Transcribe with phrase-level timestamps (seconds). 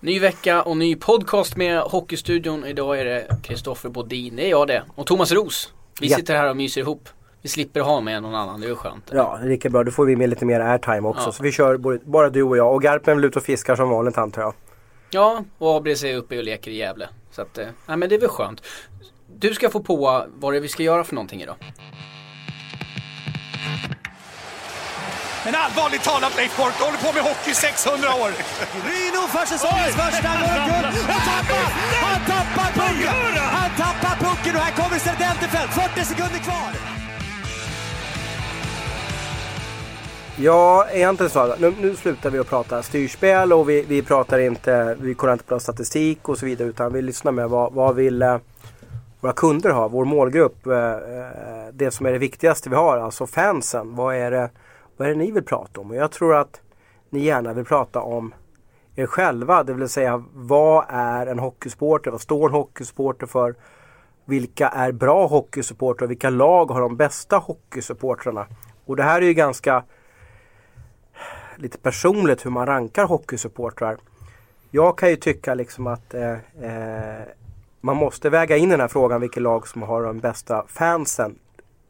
[0.00, 2.64] Ny vecka och ny podcast med Hockeystudion.
[2.64, 4.82] Idag är det Kristoffer Bodin, det är jag det.
[4.94, 5.72] Och Thomas Ros.
[6.00, 6.16] Vi Ja.
[6.16, 7.08] sitter här och myser ihop.
[7.42, 9.10] Vi slipper ha med någon annan, det är ju skönt.
[9.12, 9.84] Ja, det är lika bra.
[9.84, 11.28] Då får vi med lite mer airtime också.
[11.28, 11.32] Ja.
[11.32, 12.74] Så vi kör både, bara du och jag.
[12.74, 14.54] Och Garpen väl ute och fiskar som vanligt antar jag.
[15.10, 17.08] Ja, och ABC är uppe och leker i Gävle.
[17.30, 18.62] Så att, eh, nej men det är väl skönt.
[19.36, 21.56] Du ska få på vad det är vi ska göra för någonting idag.
[25.44, 28.30] Men allvarligt talat Leif Boork, du håller på med hockey i 600 år.
[28.88, 31.64] Ryno för säsongens första målguld och tappar!
[32.06, 33.34] Han tappar pucken!
[33.58, 36.70] Han tappar pucken och här kommer Serdenterfelt, 40 sekunder kvar!
[40.36, 41.54] Ja, egentligen så.
[41.58, 45.44] Nu, nu slutar vi att prata styrspel och vi, vi pratar inte, vi kollar inte
[45.44, 48.36] på statistik och så vidare utan vi lyssnar med vad, vad vill eh,
[49.20, 50.66] våra kunder ha, vår målgrupp.
[50.66, 50.98] eh, eh,
[51.72, 53.94] Det som är det viktigaste vi har, alltså fansen.
[53.96, 54.50] Vad är det,
[55.00, 55.90] vad är det ni vill prata om?
[55.90, 56.60] Och jag tror att
[57.10, 58.34] ni gärna vill prata om
[58.94, 62.10] er själva, det vill säga vad är en hockeysupporter?
[62.10, 63.54] Vad står en hockeysupporter för?
[64.24, 66.08] Vilka är bra hockeysupportrar?
[66.08, 68.46] Vilka lag har de bästa hockeysupportrarna?
[68.86, 69.84] Och det här är ju ganska
[71.56, 73.96] lite personligt hur man rankar hockeysupportrar.
[74.70, 77.24] Jag kan ju tycka liksom att eh, eh,
[77.80, 81.38] man måste väga in den här frågan vilket lag som har de bästa fansen.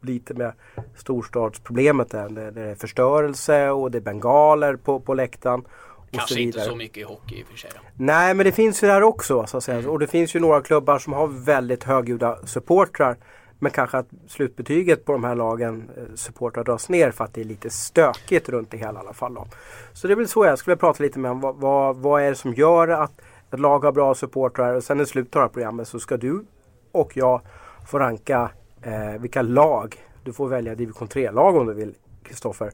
[0.01, 0.53] Lite med
[0.95, 2.29] storstadsproblemet där.
[2.29, 5.59] Det, det är förstörelse och det är bengaler på, på läktaren.
[5.59, 7.71] Och så Kanske inte så mycket i hockey i och för sig.
[7.97, 9.89] Nej men det finns ju det här också så att säga.
[9.89, 13.17] Och det finns ju några klubbar som har väldigt högljudda supportrar.
[13.59, 17.41] Men kanske att slutbetyget på de här lagen eh, supportrar dras ner för att det
[17.41, 19.33] är lite stökigt runt det hela i alla fall.
[19.33, 19.47] Då.
[19.93, 21.39] Så det är väl så jag skulle prata lite med om.
[21.39, 23.21] Vad, vad, vad är det som gör att
[23.51, 26.17] ett lag har bra supportrar och sen i slutet av det här programmet så ska
[26.17, 26.45] du
[26.91, 27.41] och jag
[27.87, 29.95] få ranka eh, vilka lag.
[30.23, 32.71] Du får välja division 3-lag om du vill Kristoffer.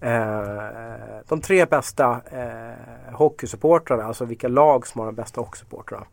[0.00, 6.06] Eh, de tre bästa eh, hockeysupportrarna, alltså vilka lag som har de bästa hockeysupportrarna.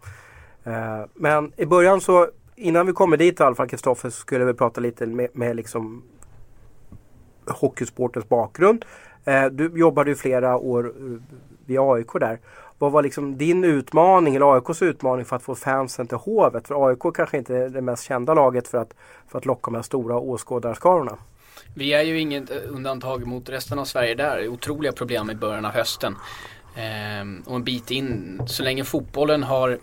[0.63, 4.45] Eh, men i början så, innan vi kommer dit i alla fall Kristoffer, så skulle
[4.45, 6.03] vi prata lite med, med liksom
[7.47, 8.85] hockeysportens bakgrund.
[9.25, 12.39] Eh, du jobbade ju flera år eh, vid AIK där.
[12.81, 16.67] Vad var liksom din utmaning, eller AIKs utmaning för att få fansen till Hovet?
[16.67, 18.93] För AIK kanske inte är det mest kända laget för att,
[19.27, 21.17] för att locka de här stora åskådarskarorna.
[21.75, 24.37] Vi är ju inget eh, undantag mot resten av Sverige där.
[24.37, 26.15] Det är otroliga problem i början av hösten.
[26.75, 29.77] Ehm, och en bit in, så länge fotbollen har,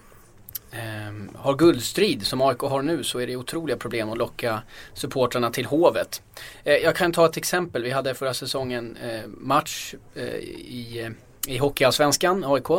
[1.06, 4.62] Um, har guldstrid som AIK har nu så är det otroliga problem att locka
[4.94, 6.22] supportrarna till Hovet.
[6.66, 7.82] Uh, jag kan ta ett exempel.
[7.82, 11.10] Vi hade förra säsongen uh, match uh, i
[11.46, 12.70] i Hockeyallsvenskan, AIK.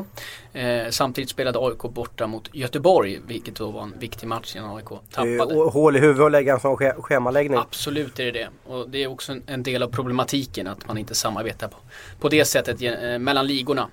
[0.54, 4.86] Eh, samtidigt spelade AIK borta mot Göteborg, vilket då var en viktig match innan AIK
[5.12, 5.36] tappade.
[5.36, 7.60] Eh, och hål i huvudet och lägga en sån sch- schemaläggning.
[7.60, 8.50] Absolut är det det.
[8.66, 11.78] Och det är också en, en del av problematiken att man inte samarbetar på,
[12.20, 13.88] på det sättet eh, mellan ligorna.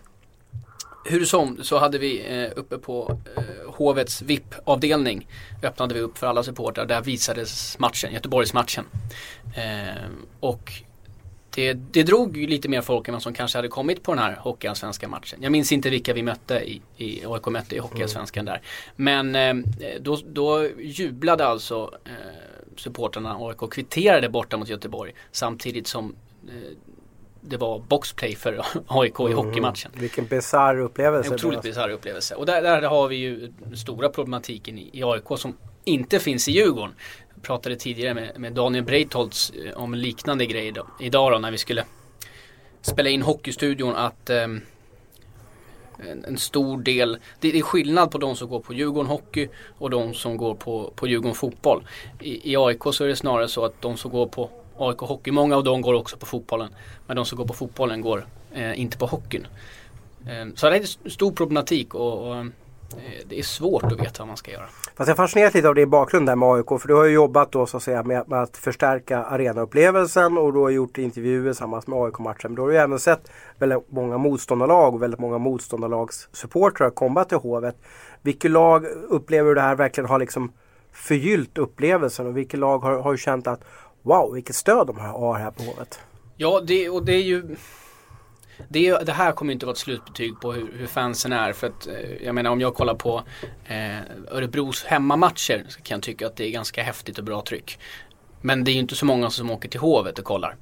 [1.08, 3.42] Hur som så hade vi eh, uppe på eh,
[3.74, 5.28] Hovets VIP-avdelning
[5.62, 6.86] öppnade vi upp för alla supportrar.
[6.86, 8.84] Där visades matchen, Göteborgsmatchen.
[9.56, 10.02] Eh,
[10.40, 10.72] och
[11.56, 14.36] det, det drog lite mer folk än vad som kanske hade kommit på den här
[14.36, 15.38] Hockeyallsvenska matchen.
[15.42, 18.62] Jag minns inte vilka vi mötte i, i AIK mötte i Hockeyallsvenskan där.
[18.96, 19.54] Men eh,
[20.00, 22.12] då, då jublade alltså eh,
[22.76, 26.14] supportrarna AIK kvitterade borta mot Göteborg samtidigt som
[26.48, 26.76] eh,
[27.40, 29.90] det var boxplay för AIK i hockeymatchen.
[29.94, 31.28] Vilken bisarr upplevelse.
[31.28, 32.34] En otroligt bisarr upplevelse.
[32.34, 36.48] Och där, där har vi ju den stora problematiken i, i AIK som inte finns
[36.48, 36.94] i Djurgården.
[37.46, 41.50] Jag pratade tidigare med, med Daniel Breitholtz eh, om liknande grejer då, idag då när
[41.50, 41.84] vi skulle
[42.82, 44.60] spela in Hockeystudion att ehm,
[45.98, 49.48] en, en stor del, det, det är skillnad på de som går på Djurgården Hockey
[49.78, 51.86] och de som går på, på Djurgården Fotboll.
[52.20, 55.30] I, I AIK så är det snarare så att de som går på AIK Hockey,
[55.30, 56.68] många av dem går också på fotbollen.
[57.06, 59.46] Men de som går på fotbollen går eh, inte på hockeyn.
[60.26, 62.52] Eh, Så det är en stor problematik och, och ehm,
[63.28, 64.66] det är svårt att veta vad man ska göra.
[64.96, 66.80] Fast jag fascineras lite av din bakgrund där med AIK.
[66.80, 70.52] För du har ju jobbat då så att säga med, med att förstärka arenaupplevelsen och
[70.52, 72.50] du har gjort intervjuer tillsammans med AIK-matchen.
[72.50, 77.24] Men du har ju även sett väldigt många motståndarlag och väldigt många motståndarlags supportrar komma
[77.24, 77.76] till Hovet.
[78.22, 80.52] Vilket lag upplever du det här verkligen har liksom
[80.92, 83.60] förgyllt upplevelsen och vilket lag har, har känt att
[84.02, 86.00] wow vilket stöd de har här på Hovet?
[86.36, 87.56] Ja, det, och det är ju
[88.68, 91.52] det, det här kommer ju inte vara ett slutbetyg på hur, hur fansen är.
[91.52, 93.22] För att, eh, jag menar om jag kollar på
[93.66, 93.98] eh,
[94.30, 97.78] Örebros hemmamatcher så kan jag tycka att det är ganska häftigt och bra tryck.
[98.40, 100.56] Men det är ju inte så många som åker till Hovet och kollar.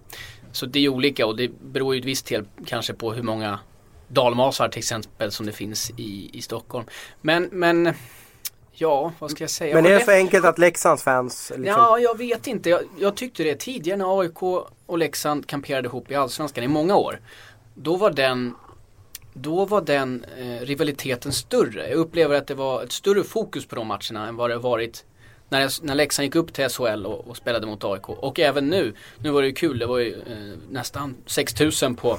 [0.52, 3.58] Så det är olika och det beror ju ett visst del kanske på hur många
[4.08, 6.87] dalmasar till exempel som det finns i, i Stockholm.
[7.20, 7.94] Men, men
[8.73, 9.75] ja, vad ska jag säga?
[9.75, 12.70] Men är det så enkelt att Leksands fans liksom, Ja, jag vet inte.
[12.70, 14.43] Jag, jag tyckte det tidigare när AIK
[14.87, 17.20] och Leksand kamperade ihop i Allsvenskan i många år.
[17.75, 18.55] Då var den
[19.32, 21.88] då var den eh, rivaliteten större.
[21.88, 25.05] Jag upplever att det var ett större fokus på de matcherna än vad det varit
[25.49, 28.09] när, när Leksand gick upp till SHL och, och, spelade mot AIK.
[28.09, 28.94] Och även nu.
[29.19, 32.19] Nu var det ju kul, det var ju eh, nästan 6000 på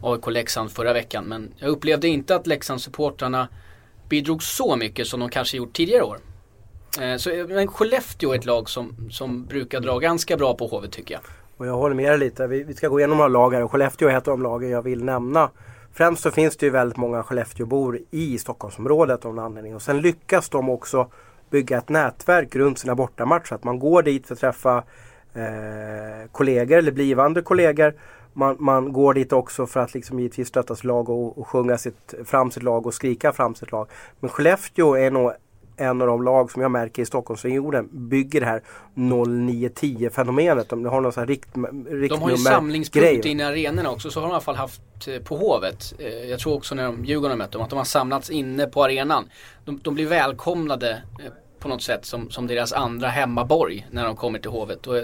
[0.00, 1.24] AIK-Leksand förra veckan.
[1.24, 3.48] Men jag upplevde inte att Leksandssupportrarna
[4.08, 6.20] bidrog så mycket som de kanske gjort tidigare år.
[7.00, 10.66] Eh, så, eh, men Skellefteå är ett lag som, som brukar dra ganska bra på
[10.66, 11.22] Hovet tycker jag.
[11.56, 12.46] Och jag håller med dig lite.
[12.46, 14.70] Vi, vi ska gå igenom några lag här och Skellefteå är ett av de lagen
[14.70, 15.50] jag vill nämna.
[15.92, 19.74] Främst så finns det ju väldigt många Skellefteåbor i Stockholmsområdet av någon anledning.
[19.74, 21.10] Och sen lyckas de också
[21.50, 23.54] bygga ett nätverk runt sina bortamatcher.
[23.54, 24.76] Att man går dit för att träffa
[25.34, 27.94] eh, kollegor eller blivande kollegor.
[28.32, 31.78] Man, man, går dit också för att liksom givetvis stötta sitt lag och, och sjunga
[31.78, 33.88] sitt, fram sitt lag och skrika fram sitt lag.
[34.20, 35.32] Men Skellefteå är nog
[35.76, 38.62] en av de lag som jag märker i Stockholmsregionen bygger det här
[38.94, 40.68] 0910 fenomenet.
[40.68, 44.10] De har någon sån här rikt, riktnummer De har ju samlingspunkt inne i arenorna också.
[44.10, 45.94] Så har de i alla fall haft eh, på Hovet.
[45.98, 48.84] Eh, jag tror också när de, Djurgården mött dem att de har samlats inne på
[48.84, 49.28] arenan.
[49.64, 54.16] De, de blir välkomnade eh, på något sätt som, som deras andra hemmaborg när de
[54.16, 54.86] kommer till Hovet.
[54.86, 54.96] Och,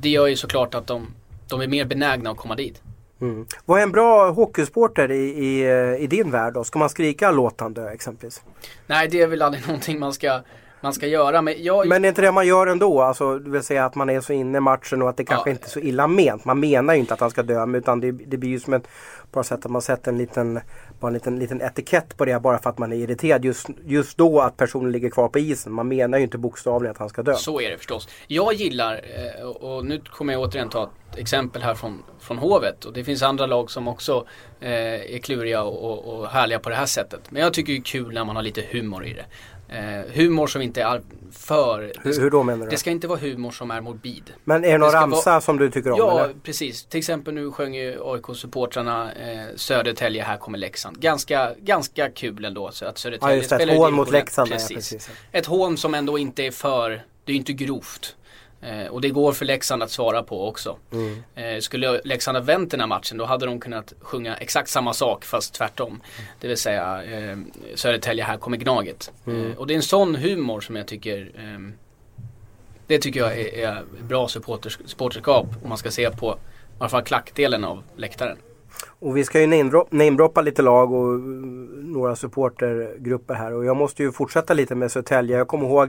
[0.00, 1.06] det gör ju såklart att de,
[1.48, 2.82] de är mer benägna att komma dit.
[3.20, 3.46] Mm.
[3.64, 5.68] Vad är en bra hockeysporter i, i,
[5.98, 6.64] i, din värld då?
[6.64, 8.42] Ska man skrika låtande exempelvis?
[8.86, 10.40] Nej, det är väl aldrig någonting man ska
[10.80, 11.42] man ska göra.
[11.42, 11.88] Men, jag...
[11.88, 13.02] men är inte det man gör ändå?
[13.02, 15.50] Alltså, det vill säga att man är så inne i matchen och att det kanske
[15.50, 15.52] ja.
[15.52, 16.44] inte är så illa ment.
[16.44, 18.88] Man menar ju inte att han ska dö utan det, det blir ju som ett
[19.32, 20.60] bara sätt att man sätter en liten,
[21.00, 24.18] bara en liten, liten etikett på det bara för att man är irriterad just, just
[24.18, 25.72] då att personen ligger kvar på isen.
[25.72, 27.34] Man menar ju inte bokstavligen att han ska dö.
[27.34, 28.08] Så är det förstås.
[28.26, 32.84] Jag gillar, eh, och nu kommer jag återigen ta ett exempel här från, från Hovet.
[32.84, 34.26] Och det finns andra lag som också
[34.60, 34.70] eh,
[35.14, 37.20] är kluriga och, och härliga på det här sättet.
[37.30, 39.24] Men jag tycker det är kul när man har lite humor i det.
[39.72, 41.02] Eh, humor som inte är
[41.32, 41.92] för...
[42.02, 42.70] Hur, hur, då menar du?
[42.70, 44.32] Det ska inte vara humor som är morbid.
[44.44, 45.98] Men är det någon ramsa vara, som du tycker om?
[45.98, 46.34] Ja, eller?
[46.42, 46.84] precis.
[46.84, 51.00] Till exempel nu sjöng ju AIK-supportrarna eh, Södertälje, här kommer Leksand.
[51.00, 52.70] Ganska, ganska kul ändå.
[52.72, 54.50] Så att Södertälje ja, just det, ett hån mot Leksand.
[54.50, 54.70] Precis.
[54.70, 55.10] Ja, precis.
[55.32, 58.16] Ett hån som ändå inte är för, det är ju inte grovt.
[58.62, 60.76] Eh, och det går för Leksand att svara på också.
[60.92, 61.22] Mm.
[61.34, 64.92] Eh, skulle Leksand ha vänt den här matchen då hade de kunnat sjunga exakt samma
[64.92, 66.00] sak fast tvärtom.
[66.40, 67.38] Det vill säga eh,
[67.74, 69.12] Södertälje här kommer Gnaget.
[69.26, 69.50] Mm.
[69.50, 71.72] Eh, och det är en sån humor som jag tycker ehm,
[72.86, 76.88] Det tycker jag är, är bra supporters, supporterskap om man ska se på i alla
[76.88, 78.36] fall klackdelen av läktaren.
[78.98, 79.46] Och vi ska ju
[79.90, 85.36] namedroppa lite lag och några supportergrupper här och jag måste ju fortsätta lite med Södertälje.
[85.36, 85.88] Jag kommer ihåg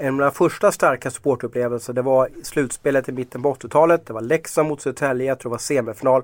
[0.00, 4.06] en av mina första starka supportupplevelser det var slutspelet i mitten på 80-talet.
[4.06, 6.22] Det var Leksand mot Södertälje, jag tror det var semifinal.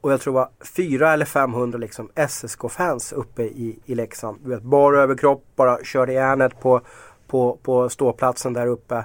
[0.00, 4.38] Och jag tror det var 400 eller 500 liksom SSK-fans uppe i, i Leksand.
[4.42, 6.80] Du vet, bara överkropp, bara körde järnet på,
[7.26, 9.04] på, på ståplatsen där uppe.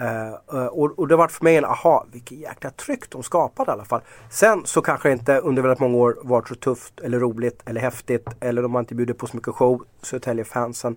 [0.00, 3.72] Uh, och, och, det var för mig en aha, vilket jäkla tryck de skapade i
[3.72, 4.00] alla fall.
[4.30, 7.80] Sen så kanske det inte under väldigt många år varit så tufft eller roligt eller
[7.80, 10.96] häftigt eller de har inte bjudit på så mycket show, Södertälje-fansen.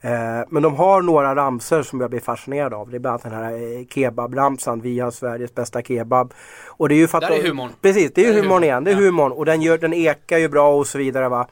[0.00, 0.10] Eh,
[0.48, 2.90] men de har några ramser som jag blir fascinerad av.
[2.90, 4.80] Det är bland annat den här eh, kebabramsan.
[4.80, 6.34] Vi har Sveriges bästa kebab.
[6.66, 7.70] Och det är ju för att Där är humorn.
[7.82, 8.84] Precis, det är, ju humorn igen.
[8.84, 9.00] Det är ja.
[9.00, 9.32] humorn.
[9.32, 11.28] Och den, gör, den ekar ju bra och så vidare.
[11.28, 11.48] Va?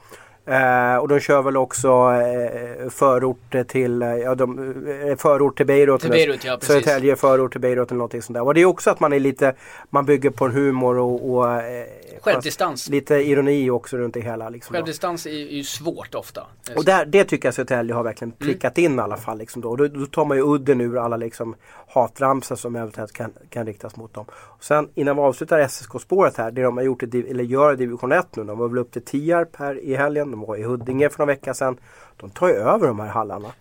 [0.47, 4.73] Eh, och de kör väl också eh, förort till, eh, ja, de,
[5.09, 6.01] eh, förort till Beirut.
[6.01, 6.67] Till Beirut ja, precis.
[6.67, 8.43] Södertälje förort till Beirut eller någonting sånt där.
[8.43, 9.53] Och det är också att man är lite,
[9.89, 11.85] man bygger på en humor och, och eh,
[12.21, 12.89] Självdistans.
[12.89, 14.49] Lite ironi också runt det hela.
[14.49, 16.47] Liksom Självdistans är ju svårt ofta.
[16.75, 18.53] Och där, det tycker jag Södertälje har verkligen mm.
[18.53, 18.91] prickat mm.
[18.91, 19.37] in i alla fall.
[19.37, 19.69] Liksom då.
[19.69, 21.55] Och då, då tar man ju udden ur alla liksom
[21.87, 24.25] hatramsor som eventuellt kan, kan riktas mot dem.
[24.29, 27.75] Och sen innan vi avslutar SSK-spåret här, det de har gjort i, eller gör i
[27.75, 30.63] division 1 nu, de var väl upp till Tierp här i helgen, de var i
[30.63, 31.77] Huddinge för några veckor sedan.
[32.17, 33.51] De tar ju över de här hallarna.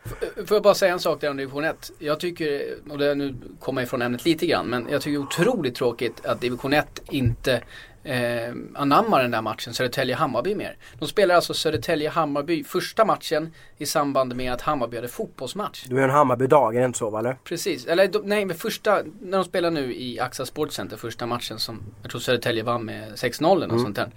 [0.46, 1.92] Får jag bara säga en sak där om division 1.
[1.98, 5.22] Jag tycker, och det nu kommer jag ifrån ämnet lite grann, men jag tycker det
[5.22, 7.62] är otroligt tråkigt att division 1 inte
[8.06, 10.76] eh, anammar den där matchen Södertälje-Hammarby mer.
[10.98, 15.84] De spelar alltså Södertälje-Hammarby första matchen i samband med att Hammarby hade fotbollsmatch.
[15.88, 17.36] Du är en Hammarby-dag, är det inte så eller?
[17.44, 21.82] Precis, eller nej men första, när de spelar nu i AXA Sportcenter första matchen som
[22.02, 23.78] jag tror Södertälje vann med 6-0 eller mm.
[23.78, 24.10] sånt där.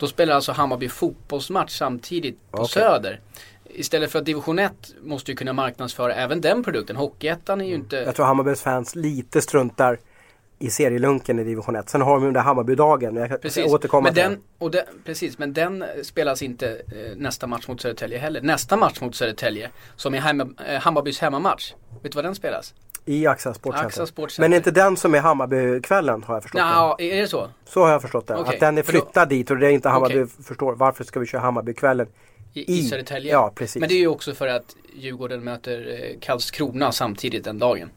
[0.00, 2.82] Då spelar alltså Hammarby fotbollsmatch samtidigt på okay.
[2.82, 3.20] Söder.
[3.64, 6.96] Istället för att division 1 måste ju kunna marknadsföra även den produkten.
[6.96, 7.80] Hockeyettan är ju mm.
[7.84, 7.96] inte...
[7.96, 9.98] Jag tror Hammarbys fans lite struntar
[10.58, 11.88] i serielunken i division 1.
[11.88, 13.16] Sen har de ju den där Hammarbydagen.
[13.16, 13.72] Jag precis.
[13.72, 18.18] återkomma men den, och den, Precis, men den spelas inte eh, nästa match mot Södertälje
[18.18, 18.40] heller.
[18.40, 21.72] Nästa match mot Södertälje, som är hemma, eh, Hammarbys hemmamatch.
[22.02, 22.74] Vet du vad den spelas?
[23.10, 24.06] I AXA Sportcenter.
[24.06, 24.40] Sportcenter.
[24.42, 27.18] Men är inte den som är Hammarbykvällen har jag förstått Ja, det.
[27.18, 27.50] är det så?
[27.64, 28.36] Så har jag förstått det.
[28.36, 28.54] Okay.
[28.54, 29.34] Att den är flyttad då...
[29.34, 30.44] dit och det är inte Hammarby okay.
[30.44, 30.74] förstår.
[30.74, 32.06] Varför ska vi köra Hammarbykvällen
[32.54, 33.32] i, i Södertälje?
[33.32, 33.80] Ja, precis.
[33.80, 37.90] Men det är ju också för att Djurgården möter eh, Karlskrona samtidigt den dagen.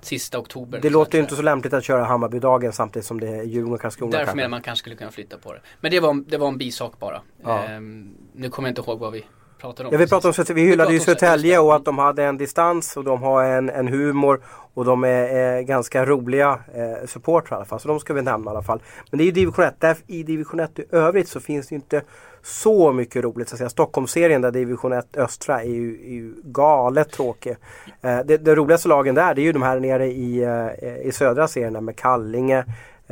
[0.00, 0.78] sista oktober.
[0.82, 3.80] Det låter ju inte så lämpligt att köra Hammarbydagen samtidigt som det är Djurgården och
[3.80, 4.10] Karlskrona.
[4.10, 4.36] Därför kanske.
[4.36, 5.60] menar man kanske skulle kunna flytta på det.
[5.80, 7.22] Men det var, det var en bisak bara.
[7.44, 7.64] Ja.
[7.64, 9.24] Ehm, nu kommer jag inte ihåg vad vi
[9.64, 9.92] pratade om.
[9.92, 12.36] Ja, vi, pratade om, vi hyllade ju pratade om Södertälje och att de hade en
[12.36, 14.40] distans och de har en, en humor
[14.74, 17.80] och de är eh, ganska roliga eh, supportrar i alla fall.
[17.80, 18.82] Så de ska vi nämna i alla fall.
[19.10, 19.80] Men det är ju division 1.
[19.80, 22.02] Där, I division 1 i övrigt så finns det ju inte
[22.42, 23.48] så mycket roligt.
[23.48, 23.70] Så att säga.
[23.70, 27.56] Stockholmsserien där division 1 östra är ju, är ju galet tråkig.
[28.02, 31.12] Eh, det, det roligaste lagen där det är ju de här nere i, eh, i
[31.12, 32.64] södra serien med Kallinge.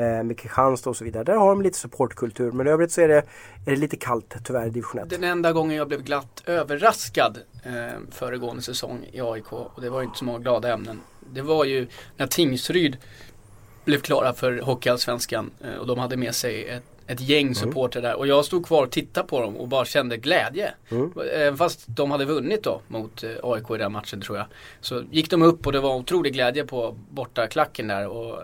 [0.03, 1.25] Eh, med Kristianstad och så vidare.
[1.25, 3.19] Där har de lite supportkultur men i övrigt så är det,
[3.67, 5.11] är det lite kallt tyvärr i division 1.
[5.11, 7.73] Den enda gången jag blev glatt överraskad eh,
[8.11, 11.01] föregående säsong i AIK och det var inte så många glada ämnen.
[11.33, 12.97] Det var ju när Tingsryd
[13.85, 18.15] blev klara för Hockeyallsvenskan eh, och de hade med sig ett, ett gäng supportrar där
[18.15, 20.75] och jag stod kvar och tittade på dem och bara kände glädje.
[20.91, 21.13] Mm.
[21.35, 24.47] Även fast de hade vunnit då mot eh, AIK i den matchen tror jag.
[24.81, 28.39] Så gick de upp och det var otrolig glädje på bortaklacken där och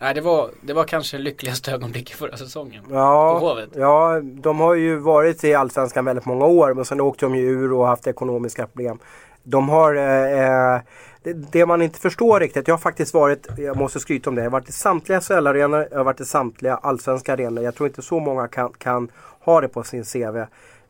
[0.00, 2.84] Nej det var, det var kanske det lyckligaste ögonblicket förra säsongen.
[2.84, 3.68] På Ja, Hovet.
[3.76, 7.42] ja, de har ju varit i Allsvenskan väldigt många år men sen åkte de ju
[7.50, 8.98] ur och haft ekonomiska problem.
[9.42, 10.80] De har eh, eh,
[11.22, 14.42] det, det man inte förstår riktigt, jag har faktiskt varit, jag måste skryta om det,
[14.42, 17.64] jag har varit i samtliga SHL-arenor, jag har varit i samtliga allsvenska arenor.
[17.64, 19.08] Jag tror inte så många kan, kan
[19.40, 20.36] ha det på sin CV.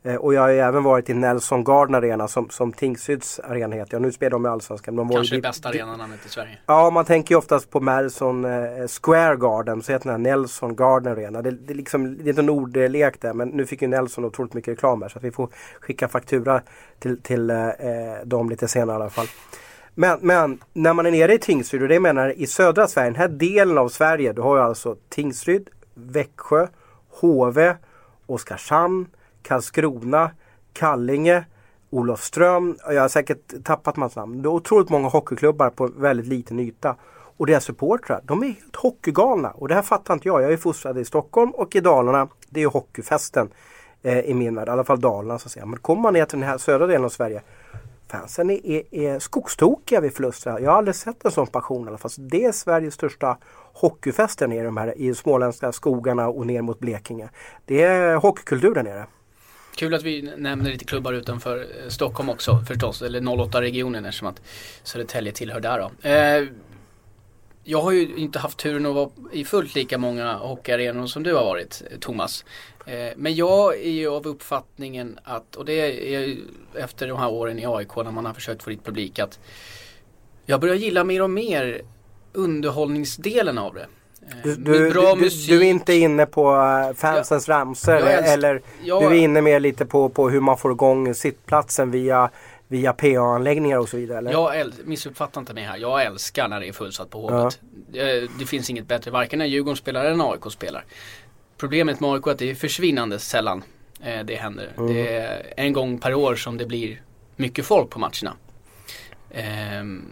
[0.03, 3.77] Eh, och jag har ju även varit i Nelson Garden Arena som, som Tingsryds arena
[3.77, 3.95] heter.
[3.95, 4.95] Ja, nu spelar de i Allsvenskan.
[4.95, 6.59] men Kanske det bästa arenanamnet i Sverige.
[6.67, 10.77] Ja, man tänker ju oftast på Madison eh, Square Garden, så heter den här Nelson
[10.77, 11.43] Garden Arena.
[11.43, 14.25] Det, det, är liksom, det är inte en ordlek där, men nu fick ju Nelson
[14.25, 15.49] otroligt mycket reklam här så vi får
[15.81, 16.63] skicka faktura
[16.99, 19.27] till, till eh, eh, dem lite senare i alla fall.
[19.95, 23.17] Men, men när man är nere i Tingsryd, och det menar i södra Sverige, den
[23.17, 26.67] här delen av Sverige, du har ju alltså Tingsryd, Växjö,
[27.09, 27.77] Hove,
[28.27, 29.07] Oskarshamn,
[29.43, 30.31] Karlskrona,
[30.73, 31.45] Kallinge,
[31.91, 32.77] Olofström.
[32.89, 34.43] Jag har säkert tappat massa namn.
[34.43, 36.97] Det är otroligt många hockeyklubbar på väldigt liten yta.
[37.37, 39.51] Och deras supportrar, de är helt hockeygalna.
[39.51, 40.43] Och det här fattar inte jag.
[40.43, 42.29] Jag är fostrad i Stockholm och i Dalarna.
[42.49, 43.51] Det är ju hockeyfesten
[44.03, 44.69] eh, i min värld.
[44.69, 45.67] I alla fall Dalarna så att säga.
[45.67, 47.43] Men kommer man ner till den här södra delen av Sverige.
[48.09, 50.59] Fansen är, är, är skogstokiga vid förluster.
[50.59, 52.11] Jag har aldrig sett en sån passion i alla fall.
[52.11, 53.39] Så det är Sveriges största
[53.73, 57.29] hockeyfest där nere i de här i de småländska skogarna och ner mot Blekinge.
[57.65, 59.07] Det är hockeykultur där nere.
[59.75, 64.43] Kul att vi nämner lite klubbar utanför eh, Stockholm också förstås, eller 08-regionen eftersom att
[64.83, 66.09] Södertälje tillhör där då.
[66.09, 66.49] Eh,
[67.65, 71.35] jag har ju inte haft turen att vara i fullt lika många hockeyarenor som du
[71.35, 72.45] har varit, eh, Thomas.
[72.87, 75.73] Eh, men jag är ju av uppfattningen att, och det
[76.15, 79.19] är ju efter de här åren i AIK när man har försökt få dit publik,
[79.19, 79.39] att
[80.47, 81.83] jag börjar gilla mer och mer
[82.33, 83.87] underhållningsdelen av det.
[84.31, 88.63] Eh, Du, du, du, du är inte inne på eh, fansens ramsor Jag älskar- eller
[88.85, 92.31] jag- du är inne mer lite på, på hur man får igång sittplatsen via,
[92.69, 94.19] via PA-anläggningar och så vidare?
[94.19, 94.31] Eller?
[94.33, 95.77] Jag missuppfatta inte mig här.
[95.77, 97.61] Jag älskar när det är fullsatt på Hovet.
[97.93, 100.85] Det, det finns inget bättre, varken när Djurgården spelar eller när AIK spelar.
[101.57, 103.63] Problemet med AIK är att det är försvinnande sällan
[104.03, 104.69] eh, det händer.
[104.79, 104.95] Mm.
[104.95, 107.03] Det är en gång per år som det blir
[107.37, 108.33] mycket folk på matcherna.
[109.35, 110.05] Ehm,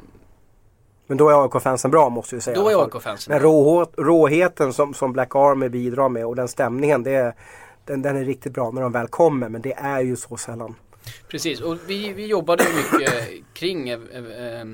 [1.09, 2.57] Men då är AIK-fansen bra måste vi säga.
[2.57, 2.85] då är.
[2.85, 7.35] AIK-fansen Den råhå, råheten som, som Black Army bidrar med och den stämningen det är,
[7.85, 10.75] den, den är riktigt bra när de väl kommer men det är ju så sällan.
[11.29, 13.13] Precis, och vi, vi jobbade mycket
[13.55, 14.65] kring eh, eh,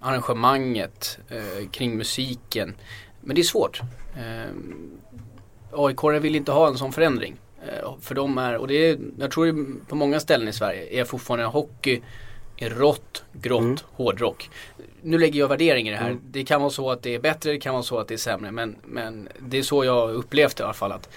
[0.00, 2.74] arrangemanget, eh, kring musiken.
[3.20, 3.80] Men det är svårt.
[4.16, 4.52] Eh,
[5.72, 7.36] AIK vill inte ha en sån förändring.
[7.66, 11.04] Eh, för de är, och det är, jag tror på många ställen i Sverige är
[11.04, 12.02] fortfarande hockey
[12.60, 13.76] rått, grått, Mm.
[13.92, 14.50] hårdrock.
[15.02, 16.16] Nu lägger jag värdering i det här.
[16.30, 18.18] Det kan vara så att det är bättre, det kan vara så att det är
[18.18, 18.50] sämre.
[18.50, 20.92] Men, men det är så jag upplevt det i alla fall.
[20.92, 21.08] Att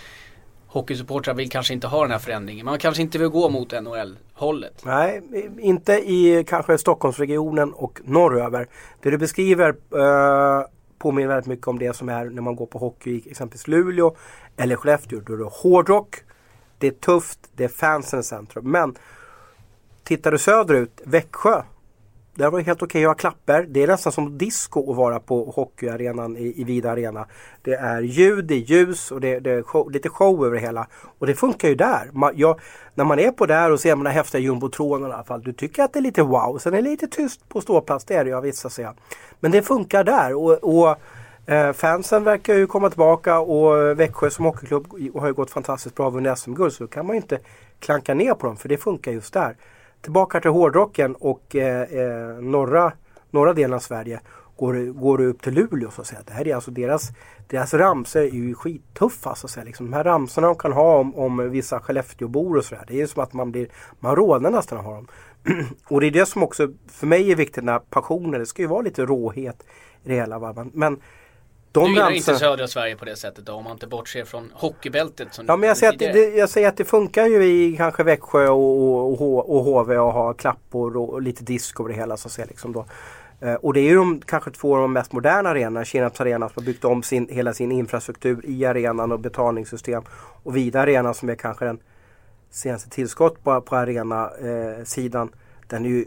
[0.67, 2.65] hockeysupportrar vill kanske inte ha den här förändringen.
[2.65, 4.81] Man kanske inte vill gå mot NHL-hållet.
[4.85, 5.21] Nej,
[5.59, 8.67] inte i kanske Stockholmsregionen och norröver.
[9.01, 10.65] Det du beskriver eh,
[10.97, 14.15] påminner väldigt mycket om det som är när man går på hockey i exempelvis Luleå
[14.57, 15.19] eller Skellefteå.
[15.19, 16.15] Då är det hårdrock,
[16.77, 18.71] det är tufft, det är fansen i centrum.
[18.71, 18.95] Men
[20.11, 21.61] tittar du söderut, Växjö.
[22.35, 23.65] Där var det helt okej att ha klapper.
[23.69, 27.25] Det är nästan som disco att vara på hockeyarenan i, i Vida Arena.
[27.61, 30.61] Det är ljud, det är ljus och det, det är show, lite show över det
[30.61, 30.87] hela.
[31.19, 32.09] Och det funkar ju där.
[32.11, 32.59] Man, jag,
[32.95, 35.41] när man är på där och ser de där häftiga jumbotronerna i alla fall.
[35.41, 36.57] Du tycker att det är lite wow.
[36.57, 38.93] Sen är det lite tyst på ståplats, det är det ju av vissa säga.
[39.39, 40.33] Men det funkar där.
[40.35, 40.97] Och, och
[41.51, 46.07] eh, fansen verkar ju komma tillbaka och Växjö som hockeyklubb har ju gått fantastiskt bra
[46.07, 46.73] och vunnit SM-guld.
[46.73, 47.39] Så då kan man ju inte
[47.79, 49.55] klanka ner på dem för det funkar just där.
[50.01, 52.93] Tillbaka till hårdrocken och eh, eh, norra,
[53.29, 54.19] norra delen av Sverige.
[54.55, 56.21] går, du- går du upp till Luleå så att säga.
[56.27, 57.09] Det här är alltså deras,
[57.47, 59.63] deras ramsor är ju skittuffa så att säga.
[59.63, 62.85] Liksom, de här ramsorna de kan ha om, om vissa Skellefteåbor och sådär.
[62.87, 63.67] Det är som att man blir,
[63.99, 65.07] man rodnar nästan av dem.
[65.87, 68.39] och det är det som också för mig är viktigt, den här passionen.
[68.39, 69.63] Det ska ju vara lite råhet
[70.03, 70.39] i det hela.
[70.39, 70.53] Va?
[70.53, 70.99] Men- Men
[71.71, 74.25] de Du gillar ramsorna- inte södra Sverige på det sättet då om man inte bortser
[74.25, 77.43] från hockeybältet som Ja men jag säger, att det, jag säger att det funkar ju
[77.45, 81.83] i kanske Växjö och, och, och, och HV och ha klappor och, och lite disco
[81.83, 82.17] över det hela.
[82.17, 82.85] Så att säga, liksom då.
[83.41, 86.49] Eh, och det är ju de, kanske två av de mest moderna arenorna, Kinnarps arena
[86.49, 90.03] som har byggt om sin, hela sin infrastruktur i arenan och betalningssystem.
[90.43, 91.79] Och Vida arena som är kanske den
[92.51, 94.79] senaste tillskott på, på arena-sidan.
[94.79, 95.31] Eh, sidan.
[95.67, 96.05] den är ju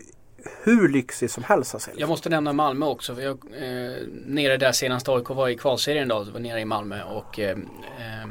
[0.63, 1.71] hur lyxig som helst.
[1.71, 1.97] Så att säga.
[1.99, 3.15] Jag måste nämna Malmö också.
[3.15, 7.03] För jag, eh, nere där senast AIK var i kvalserien då, var nere i Malmö
[7.03, 8.25] och eh, eh,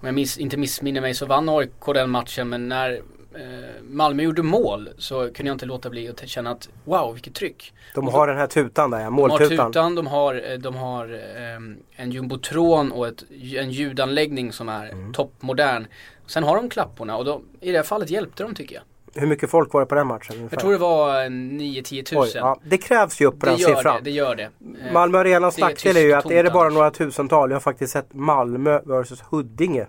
[0.00, 2.92] om jag miss, inte missminner mig så vann AIK den matchen men när
[3.34, 7.34] eh, Malmö gjorde mål så kunde jag inte låta bli att känna att wow vilket
[7.34, 7.72] tryck.
[7.94, 9.72] De har den här tutan där, ja, De har måltutan.
[9.72, 13.24] tutan, de har, eh, de har eh, en jumbotron och ett,
[13.56, 15.12] en ljudanläggning som är Mm.
[15.12, 15.86] toppmodern.
[16.26, 18.84] Sen har de klapporna och de, i det här fallet hjälpte de tycker jag.
[19.14, 20.36] Hur mycket folk var det på den matchen?
[20.36, 20.56] ungefär?
[20.56, 22.18] Jag tror det var eh, 9-10 tusen.
[22.18, 23.96] Oj, ja, det krävs ju upp på det den gör siffran.
[23.96, 24.42] det, det gör det.
[24.42, 27.50] Eh, Malmö Arenas nackdel är ju att är det bara några tusental.
[27.50, 29.86] Jag har faktiskt sett Malmö versus Huddinge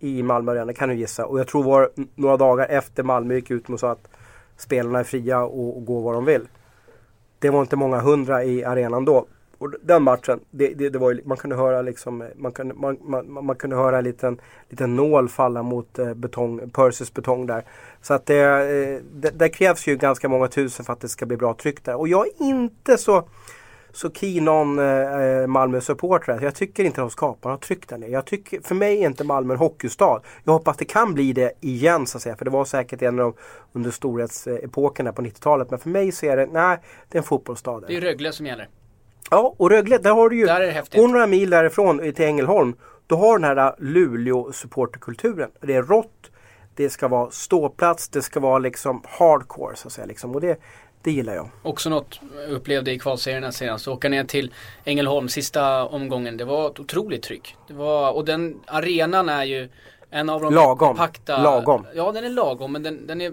[0.00, 1.26] i Malmö Arena kan du gissa.
[1.26, 4.08] Och jag tror var några dagar efter Malmö gick ut och sa att
[4.56, 6.48] spelarna är fria och, och går vad de vill.
[7.38, 9.26] Det var inte många hundra i arenan då.
[9.58, 12.98] Och den matchen, det, det, det var ju, man kunde höra liksom, man kunde, man,
[13.02, 17.64] man, man kunde höra en liten, liten nål falla mot eh, betong, Percys betong där.
[18.02, 21.26] Så att det, eh, det, det krävs ju ganska många tusen för att det ska
[21.26, 21.94] bli bra tryck där.
[21.94, 23.28] Och jag är inte så
[23.92, 26.40] så keen on eh, Malmö supportrar.
[26.40, 28.10] Jag tycker inte de skapar något tryck där nere.
[28.10, 30.20] Jag tycker, för mig är inte Malmö en hockeystad.
[30.44, 32.36] Jag hoppas det kan bli det igen så att säga.
[32.36, 33.34] För det var säkert en av de
[33.78, 35.70] under storhetsepoken där på 90-talet.
[35.70, 36.78] Men för mig så är det, nej,
[37.08, 37.80] det är en fotbollsstad.
[37.86, 38.68] Det är Rögle som gäller.
[39.30, 42.74] Ja, och Rögle, där har du ju, Där gå några mil därifrån till Ängelholm.
[43.06, 45.50] Du har den här Luleå supporterkulturen.
[45.60, 46.30] Det är rått,
[46.74, 50.06] det ska vara ståplats, det ska vara liksom hardcore så att säga.
[50.06, 50.34] Liksom.
[50.34, 50.60] Och det,
[51.02, 51.48] det gillar jag.
[51.62, 53.88] Också något jag upplevde i kvalserierna senast.
[53.88, 54.52] Åka ner till
[54.84, 56.36] Ängelholm sista omgången.
[56.36, 57.56] Det var ett otroligt tryck.
[57.68, 59.68] Det var, och den arenan är ju
[60.10, 60.78] en av de Lagom.
[60.78, 61.42] kompakta.
[61.42, 61.86] Lagom.
[61.94, 63.32] Ja den är lagom men den, den, är,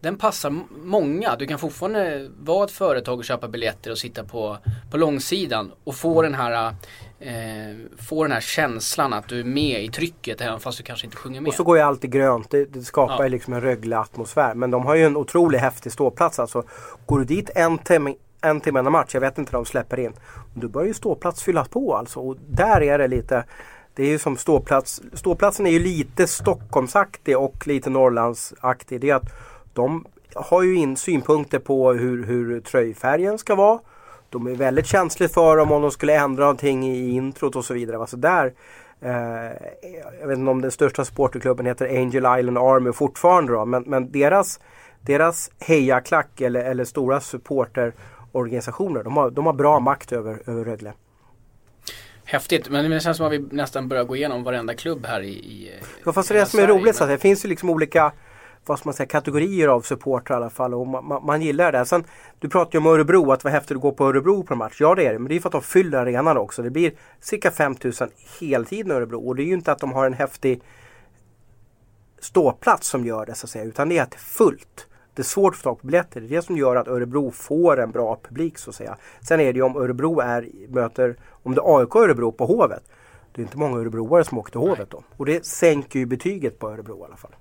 [0.00, 0.54] den passar
[0.84, 1.36] många.
[1.36, 4.58] Du kan fortfarande vara ett företag och köpa biljetter och sitta på,
[4.90, 6.74] på långsidan och få den här
[7.20, 11.06] eh, få den här känslan att du är med i trycket även fast du kanske
[11.06, 11.48] inte sjunger med.
[11.48, 12.50] Och så går ju allt i grönt.
[12.50, 13.24] Det, det skapar Ja.
[13.24, 14.54] ju liksom en Rögle-atmosfär.
[14.54, 16.38] Men de har ju en otroligt häftig ståplats.
[16.38, 16.62] Alltså,
[17.06, 20.00] går du dit en timme, en timme innan match, jag vet inte när de släpper
[20.00, 20.12] in.
[20.54, 22.20] Då börjar ju ståplats fyllas på alltså.
[22.20, 23.44] Och där är det lite
[23.94, 25.02] det är ju som ståplats.
[25.14, 29.00] Ståplatsen är ju lite Stockholmsaktig och lite Norrlandsaktig.
[29.00, 29.32] Det är att
[29.72, 30.04] de
[30.34, 33.80] har ju in synpunkter på hur, hur tröjfärgen ska vara.
[34.30, 37.74] De är väldigt känsliga för om, om de skulle ändra någonting i introt och så
[37.74, 37.98] vidare.
[37.98, 38.52] Alltså där,
[39.00, 39.12] eh,
[40.20, 44.12] jag vet inte om den största supporterklubben heter Angel Island Army fortfarande då, men, men
[44.12, 44.60] deras,
[45.00, 50.92] deras hejaklack eller, eller stora supporterorganisationer, de har, de har bra makt över, över Rögle.
[52.24, 55.28] Häftigt, men det känns som att vi nästan börjar gå igenom varenda klubb här i,
[55.28, 55.70] i
[56.04, 57.70] Ja, fast det är det som är roligt, så men- att det finns ju liksom
[57.70, 58.12] olika
[58.66, 61.72] vad ska man säga, kategorier av supportrar i alla fall och man, man, man gillar
[61.72, 61.84] det.
[61.84, 62.04] Sen,
[62.38, 64.58] du pratar ju om Örebro, att det var häftigt att gå på Örebro på en
[64.58, 64.76] match.
[64.80, 66.62] Ja det är det, men det är för att de fyller arenan också.
[66.62, 68.08] Det blir cirka 5000
[68.40, 70.60] heltid i Örebro och det är ju inte att de har en häftig
[72.18, 74.86] ståplats som gör det så att säga, utan det är att det är fullt.
[75.14, 76.20] Det är svårt att få tag på biljetter.
[76.20, 78.96] Det är det som gör att Örebro får en bra publik så att säga.
[79.20, 82.82] Sen är det ju om Örebro är, möter, om det är AIK Örebro på Hovet.
[83.32, 85.02] Det är inte många örebroare som åker till Hovet då.
[85.16, 87.34] Och det sänker ju betyget på Örebro i alla fall.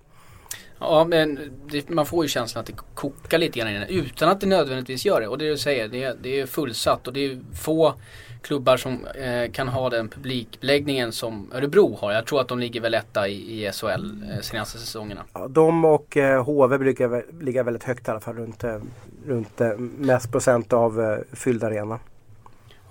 [0.79, 1.39] Ja men
[1.71, 4.47] det, man får ju känslan att det kokar lite grann i den utan att det
[4.47, 5.27] nödvändigtvis gör det.
[5.27, 7.93] Och det du säger, det är, det är fullsatt och det är få
[8.41, 12.11] klubbar som eh, kan ha den publikbeläggningen som Örebro har.
[12.11, 15.25] Jag tror att de ligger väl etta i, i SHL eh, senaste säsongerna.
[15.33, 18.77] Ja, de och eh, HV brukar ligga väldigt högt i alla fall runt, eh,
[19.25, 21.99] runt eh, mest procent av eh, fylld arena.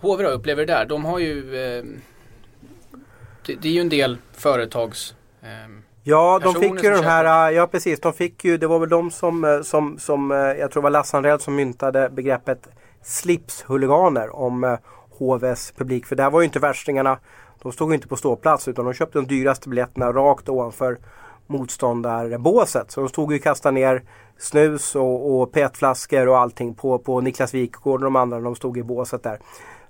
[0.01, 0.87] HV då, upplever det där.
[0.87, 1.85] De har ju eh,
[3.46, 7.66] det, det är ju en del företags ehm, Ja, de fick ju de här, ja
[7.66, 10.83] precis, de fick ju, det var väl de som, eh, som, som eh, jag tror
[10.83, 12.68] var Lasse Andrell som myntade begreppet
[13.03, 14.79] slipshuliganer om eh,
[15.18, 16.07] HVs publik.
[16.07, 17.18] För där var ju inte värstingarna,
[17.62, 20.99] de stod ju inte på ståplats utan de köpte de dyraste biljetterna rakt ovanför
[21.47, 22.90] motståndarbåset.
[22.90, 24.03] Så de stod ju och kastade ner
[24.38, 28.40] snus och, och petflaskor och allting på, på Niklas Wikgård och de andra.
[28.40, 29.38] De stod i båset där.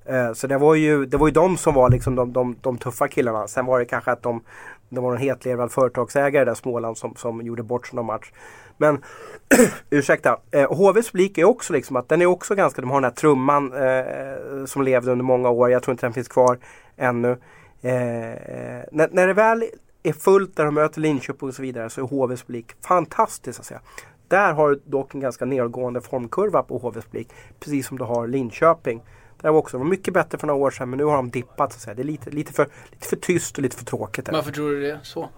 [0.05, 2.79] Eh, Så det var, ju, det var ju de som var liksom de, de, de
[2.79, 3.49] tuffa killarna.
[3.49, 4.41] Sen var det kanske att de,
[4.89, 8.33] det var en hetlevrad företagsägare där Småland som, som gjorde bort sig någon match.
[8.77, 9.03] Men
[9.91, 13.11] ursäkta, eh, HVs publik är också liksom att den är också ganska, de har den
[13.11, 15.71] här trumman eh, som levde under många år.
[15.71, 16.59] Jag tror inte den finns kvar
[16.97, 17.31] ännu.
[17.83, 17.91] Eh,
[18.93, 19.65] när, när det väl
[20.03, 23.67] är fullt där de möter Linköping och så vidare så är HVs publik fantastisk att
[23.67, 23.81] säga.
[24.29, 27.29] Där har du dock en ganska nedgående formkurva på HVs publik.
[27.61, 29.03] Precis som du har Linköping.
[29.43, 31.73] Det var också var mycket bättre för några år sedan men nu har de dippat.
[31.73, 31.95] Så att säga.
[31.95, 34.29] Det är lite, lite, för, lite för tyst och lite för tråkigt.
[34.33, 35.29] Varför tror du det så?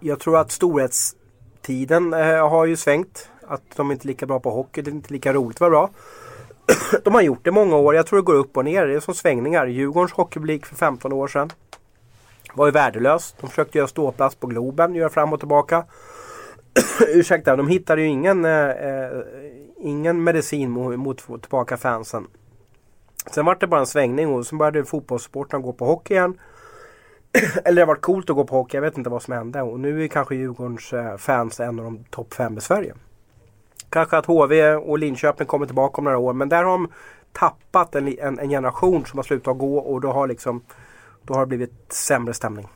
[0.00, 3.30] Jag tror att storhetstiden eh, har ju svängt.
[3.48, 4.82] Att de inte är lika bra på hockey.
[4.82, 5.90] Det är inte lika roligt att vara bra.
[7.04, 7.94] de har gjort det många år.
[7.94, 8.86] Jag tror det går upp och ner.
[8.86, 9.66] Det är som svängningar.
[9.66, 11.50] Djurgårdens hockeypublik för 15 år sedan
[12.54, 13.34] var ju värdelös.
[13.40, 15.84] De försökte göra ståplats på Globen, göra fram och tillbaka.
[17.08, 19.22] Ursäkta, de hittade ju ingen, eh, eh
[19.78, 20.96] ingen medicin mot,
[21.28, 22.26] mot tillbaka fansen.
[23.30, 26.38] Sen var det bara en svängning och sen började fotbollssporten gå på hockey igen.
[27.64, 29.62] Eller det var coolt att gå på hockey, jag vet inte vad som hände.
[29.62, 32.94] Och nu är kanske Djurgårdens eh, fans en av de topp fem i Sverige.
[33.90, 36.88] Kanske att HV och Linköping kommer tillbaka om några år men där har de
[37.32, 40.62] tappat en, en, en generation som har slutat gå och då har liksom
[41.22, 42.68] då har det blivit sämre stämning.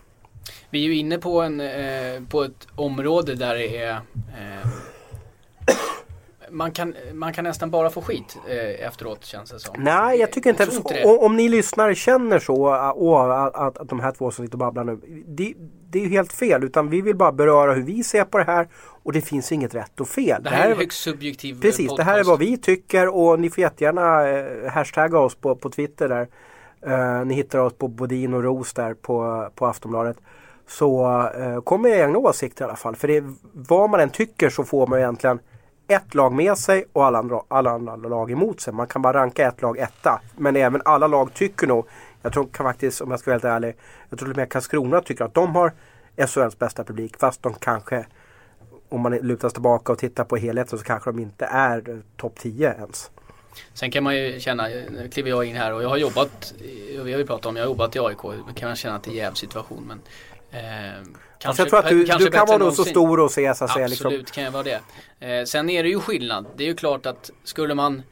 [0.70, 4.68] Vi är ju inne på, en, eh, på ett område där det är eh,
[6.50, 9.74] man kan, man kan nästan bara få skit eh, efteråt känns det som.
[9.78, 11.04] Nej, jag tycker inte, jag inte det.
[11.04, 12.54] Om, ni lyssnare känner så
[12.92, 15.00] och, att, att, att de här två som sitter och babblar nu.
[15.26, 15.54] Det,
[15.90, 16.64] det är ju helt fel.
[16.64, 18.68] Utan vi vill bara beröra hur vi ser på det här.
[19.02, 20.42] Och det finns inget rätt och fel.
[20.42, 21.96] Det här, det här är högst subjektiv Precis, podcast.
[21.96, 25.70] det här är vad vi tycker och ni får jättegärna eh, hashtagga oss på, på
[25.70, 26.28] Twitter där.
[26.86, 30.16] Uh, ni hittar oss på Bodin och Ros där på, på Aftonbladet.
[30.68, 31.06] Så
[31.38, 32.96] uh, kom med egna åsikter i alla fall.
[32.96, 35.38] För det, vad man än tycker så får man egentligen
[35.90, 38.72] ett lag med sig och alla andra, alla andra lag emot sig.
[38.72, 40.20] Man kan bara ranka ett lag etta.
[40.36, 41.86] Men även alla lag tycker nog,
[42.22, 43.76] jag tror kan faktiskt om jag ska vara helt ärlig,
[44.08, 45.72] jag tror till och med Karlskrona tycker att de har
[46.26, 47.16] SHLs bästa publik.
[47.18, 48.06] Fast de kanske,
[48.88, 51.96] om man lutar sig tillbaka och tittar på helheten så kanske de inte är eh,
[52.16, 53.10] topp 10 ens.
[53.74, 56.54] Sen kan man ju känna, eh, nu kliver jag in här och jag har jobbat,
[56.60, 58.96] eh, vi har ju pratat om, jag har jobbat i AIK, då kan man känna
[58.96, 59.84] att det är en jävlig situation.
[59.88, 60.00] Men,
[60.50, 60.60] eh,
[61.38, 63.64] kanske, alltså jag tror att du, du kan vara nog så stor och se så
[63.64, 63.86] att säga.
[63.86, 64.06] Liksom.
[64.06, 64.34] Absolut liksom.
[64.34, 64.80] kan jag vara det.
[65.26, 66.46] Eh, sen är det ju skillnad.
[66.56, 68.02] Det är ju klart att skulle man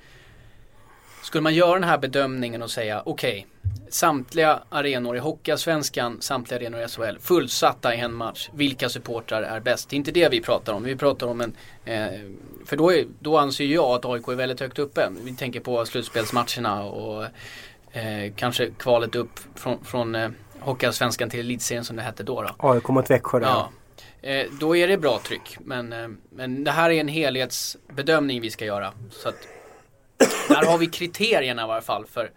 [1.22, 3.44] skulle man göra den här bedömningen och säga okej okay,
[3.90, 8.50] Samtliga arenor i Hockeyallsvenskan, samtliga arenor i SHL fullsatta i en match.
[8.52, 9.90] Vilka supportrar är bäst?
[9.90, 10.82] Det är inte det vi pratar om.
[10.82, 11.52] Vi pratar om en
[11.84, 12.20] eh,
[12.66, 15.08] För då, är, då anser jag att AIK är väldigt högt uppe.
[15.24, 17.24] Vi tänker på slutspelsmatcherna och
[17.92, 22.42] eh, kanske kvalet upp från, från eh, Hockeyallsvenskan till elitserien som det hette då.
[22.42, 22.68] då.
[22.68, 23.70] AIK mot Växjö ja.
[24.22, 25.58] Eh, då är det bra tryck.
[25.60, 28.92] Men, eh, men det här är en helhetsbedömning vi ska göra.
[29.10, 29.48] Så att,
[30.48, 32.30] där har vi kriterierna i varje fall för,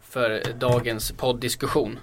[0.00, 1.98] för dagens podddiskussion.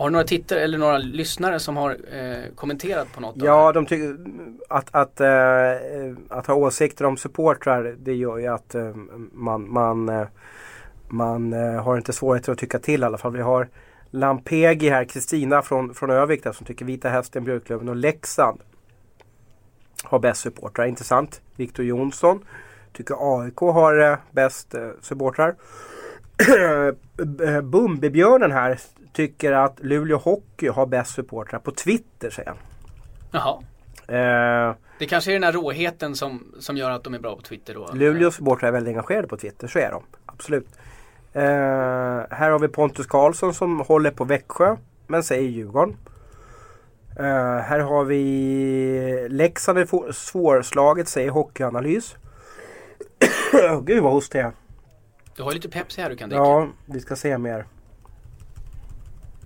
[0.00, 3.34] Har du några tittare eller några lyssnare som har eh, kommenterat på något?
[3.36, 4.16] Ja, de tycker
[4.68, 5.28] att, att, eh,
[6.28, 8.94] att ha åsikter om supportrar det gör ju att eh,
[9.32, 10.26] man, man, eh,
[11.10, 13.32] man eh, har inte svårigheter att tycka till i alla fall.
[13.32, 13.68] Vi har
[14.10, 18.60] Lampegi här, Kristina från, från Övik där, som tycker Vita Hästen, Björklöven och Leksand
[20.04, 20.86] har bäst supportrar.
[20.86, 21.40] Intressant.
[21.56, 22.44] Viktor Jonsson
[22.92, 25.54] tycker AIK har eh, bäst eh, supportrar.
[27.62, 28.78] Bumbibjörnen här
[29.12, 32.58] tycker att Luleå Hockey har bäst supportrar på Twitter säger han.
[33.30, 33.62] Jaha.
[34.06, 37.42] Eh, det kanske är den här råheten som, som gör att de är bra på
[37.42, 37.90] Twitter då?
[37.94, 40.02] Luleås supportrar är väldigt engagerade på Twitter, så är de.
[40.26, 40.68] Absolut.
[41.32, 41.42] Eh,
[42.30, 45.96] här har vi Pontus Karlsson som håller på Växjö men säger Djurgården.
[47.20, 52.16] Uh, här har vi Leksand är svårslaget säger Hockeyanalys.
[53.82, 54.52] Gud vad hostig jag
[55.36, 56.42] Du har lite Pepsi här du kan dricka.
[56.42, 57.64] Ja, vi ska se mer.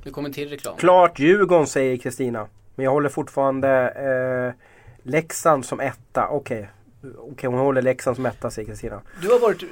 [0.05, 0.77] Nu kommer till reklam.
[0.77, 2.47] Klart Djurgården säger Kristina.
[2.75, 4.66] Men jag håller fortfarande eh,
[5.03, 6.29] Leksand som etta.
[6.29, 6.70] Okej.
[7.03, 7.11] Okay.
[7.33, 9.01] Okay, hon håller Leksand som etta säger Kristina.
[9.23, 9.68] Du har varit eh,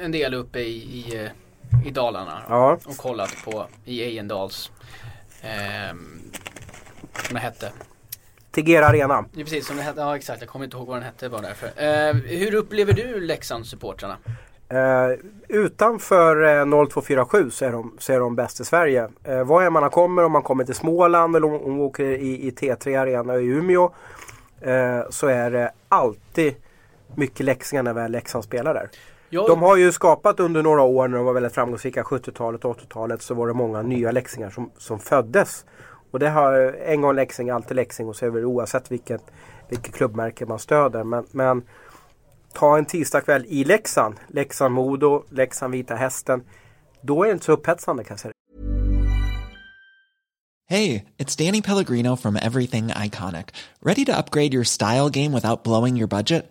[0.00, 2.78] en del uppe i, i, eh, i Dalarna ja.
[2.86, 4.70] och kollat på i Ejendals
[5.42, 5.96] eh,
[7.12, 7.72] som det hette.
[8.50, 9.24] Tegera Arena.
[9.32, 10.00] Ja, precis, som det hette.
[10.00, 11.66] Ja exakt, jag kommer inte ihåg vad den hette bara därför.
[11.66, 14.16] Eh, hur upplever du Leksandssupportrarna?
[14.72, 19.08] Uh, utanför uh, 0247 så är, de, så är de bäst i Sverige.
[19.28, 22.04] Uh, var är man än kommer, om man kommer till Småland eller om man åker
[22.04, 23.84] i, i T3 Arena i Umeå.
[24.66, 26.54] Uh, så är det alltid
[27.14, 28.88] mycket Leksand när väl Leksand spelar där.
[29.30, 29.46] Jag...
[29.46, 33.22] De har ju skapat under några år när de var väldigt framgångsrika, 70-talet och 80-talet,
[33.22, 35.64] så var det många nya Leksingar som, som föddes.
[36.10, 36.52] Och det har
[36.86, 39.22] en gång Leksing, alltid Leksing och så är det oavsett vilket,
[39.68, 41.04] vilket klubbmärke man stöder.
[41.04, 41.62] Men, men
[42.52, 46.42] ta en tisdagkväll i Leksand, Leksand-Modo, Leksand-Vita Hästen.
[47.00, 48.32] Då är det inte så upphetsande kan jag säga.
[50.68, 53.50] Hey, it's Danny Pellegrino from Everything Iconic.
[53.82, 56.50] Ready to upgrade your style game without blowing your budget?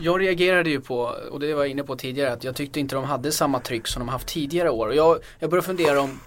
[0.00, 2.94] Jag reagerade ju på, och det var jag inne på tidigare, att jag tyckte inte
[2.94, 4.86] de hade samma tryck som de haft tidigare år.
[4.88, 6.20] Och jag, jag började fundera om,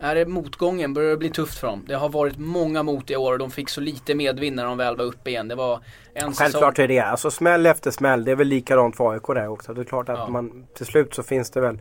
[0.00, 0.94] är det motgången?
[0.94, 1.84] Börjar det bli tufft för dem?
[1.88, 4.78] Det har varit många mot i år och de fick så lite medvind när de
[4.78, 5.48] väl var uppe igen.
[5.48, 5.80] Det var
[6.14, 8.24] en Självklart är det Alltså smäll efter smäll.
[8.24, 9.74] Det är väl likadant för AIK där också.
[9.74, 10.28] Det är klart att Ja.
[10.28, 11.78] man till slut så finns det väl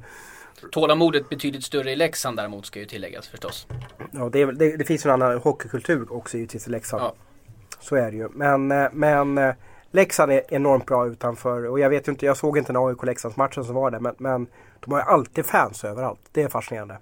[0.71, 3.67] Tålamodet betydligt större i Leksand däremot ska ju tilläggas förstås.
[4.11, 7.03] Ja, det, är, det, det finns en annan hockeykultur också givetvis i Leksand.
[7.03, 7.15] Ja.
[7.79, 8.29] Så är det ju.
[8.29, 9.53] Men, eh, men eh,
[9.95, 11.65] Leksand är enormt bra utanför.
[11.65, 13.99] Och jag vet ju inte, jag såg inte den AIK-Leksandsmatchen som var där.
[13.99, 14.47] Men, men
[14.79, 16.19] de har ju alltid fans överallt.
[16.31, 16.97] Det är fascinerande.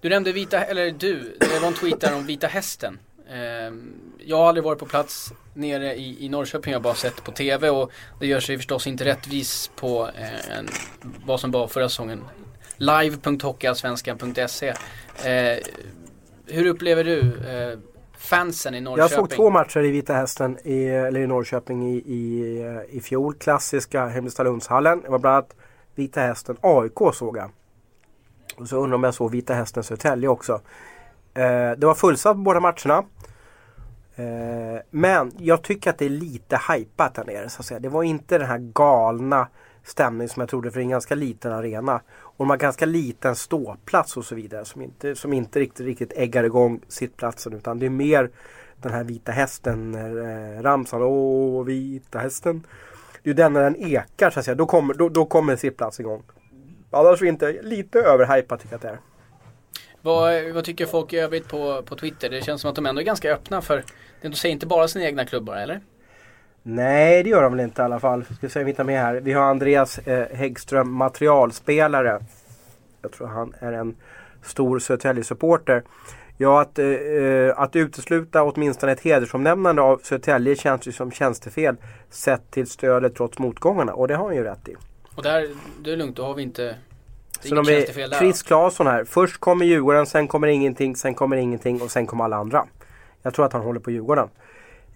[0.00, 2.98] Du nämnde Vita, eller du, det var en tweet där om Vita Hästen.
[3.30, 7.24] Ehm, jag har aldrig varit på plats nere i, i Norrköping, jag har bara sett
[7.24, 10.68] på TV och det gör sig förstås inte rättvis på eh, en,
[11.26, 12.24] vad som var förra säsongen.
[12.76, 14.68] Live.hockeyallsvenskan.se
[15.24, 15.58] eh,
[16.46, 17.78] Hur upplever du eh,
[18.20, 19.00] fansen i Norrköping?
[19.00, 23.34] Jag såg två matcher i Vita Hästen i, eller i Norrköping i, i, i fjol.
[23.34, 25.00] Klassiska Hemmestadlundshallen.
[25.00, 25.56] Det var bland annat
[25.94, 27.50] Vita Hästen AIK såg jag.
[28.56, 30.52] Och så undrar om jag såg Vita Hästen Södertälje också.
[31.34, 33.04] Eh, det var fullsatt på båda matcherna.
[34.16, 37.48] Eh, men jag tycker att det är lite hypat där nere.
[37.48, 37.80] Så att säga.
[37.80, 39.48] Det var inte den här galna
[39.84, 42.00] stämning som jag trodde för en ganska liten arena.
[42.18, 46.12] Och de har ganska liten ståplats och så vidare som inte, som inte riktigt, riktigt
[46.12, 48.30] äggar igång sittplatsen utan det är mer
[48.76, 51.02] den här vita hästen eh, ramsan.
[51.02, 52.66] Åh, vita hästen.
[53.22, 54.54] Det är ju den när den ekar så att säga.
[54.54, 56.22] Då kommer, då, då kommer sittplatsen igång.
[56.90, 59.00] Annars är inte lite överhypat tycker jag att det är.
[60.02, 62.30] Vad, vad tycker folk i övrigt på, på Twitter?
[62.30, 63.84] Det känns som att de ändå är ganska öppna för,
[64.22, 65.80] de säger inte bara sina egna klubbar eller?
[66.62, 68.24] Nej, det gör de väl inte i alla fall.
[68.36, 69.14] Ska se om vi hittar med här.
[69.14, 72.20] Vi har Andreas eh, Häggström, materialspelare.
[73.02, 73.96] Jag tror han är en
[74.42, 75.82] stor Södertälje-supporter.
[76.36, 81.76] Ja, att, eh, eh, att utesluta åtminstone ett hedersomnämnande av Södertälje känns ju som tjänstefel
[82.10, 83.92] sett till stödet trots motgångarna.
[83.92, 84.74] Och det har han ju rätt i.
[85.14, 85.48] Och där,
[85.84, 86.62] det är lugnt, då har vi inte,
[87.42, 88.18] det är vi tjänstefel där.
[88.18, 89.04] Chris Claesson här.
[89.04, 92.66] Först kommer Djurgården, sen kommer ingenting, sen kommer ingenting och sen kommer alla andra.
[93.22, 94.28] Jag tror att han håller på Djurgården.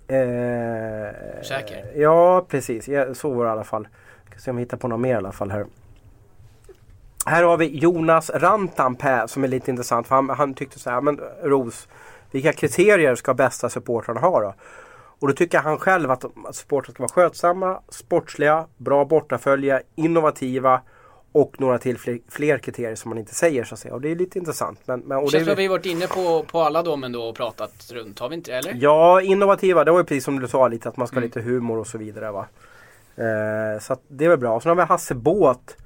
[0.09, 1.85] Eh, Säker?
[1.97, 2.89] Ja, precis.
[2.89, 3.89] Ja, så var det i alla fall.
[4.31, 5.67] Ska se om vi hittar på något mer i alla fall här.
[7.27, 10.07] Här har vi Jonas Rantanpää som är lite intressant.
[10.07, 11.89] För han, han tyckte så här, men Ros,
[12.31, 14.55] vilka kriterier ska bästa supportrarna ha då?
[15.21, 20.81] Och då tycker han själv att, att supportrar ska vara skötsamma, sportsliga, bra bortafölja, innovativa
[21.35, 23.95] och några till fler, fler kriterier som man inte säger så att säga.
[23.95, 24.79] Och det är lite intressant.
[24.85, 27.05] Men, men, och Det det känns som att vi varit inne på, på alla dem
[27.05, 28.77] ändå och pratat runt, har vi inte det, eller?
[28.81, 29.85] Ja, innovativa.
[29.85, 31.29] Det var ju precis som du sa lite att man ska ha Mm.
[31.29, 32.31] lite humor och så vidare.
[32.31, 32.47] Va?
[33.17, 34.61] Eh, så det är väl bra.
[34.61, 35.77] Sen har vi Hasse Båt.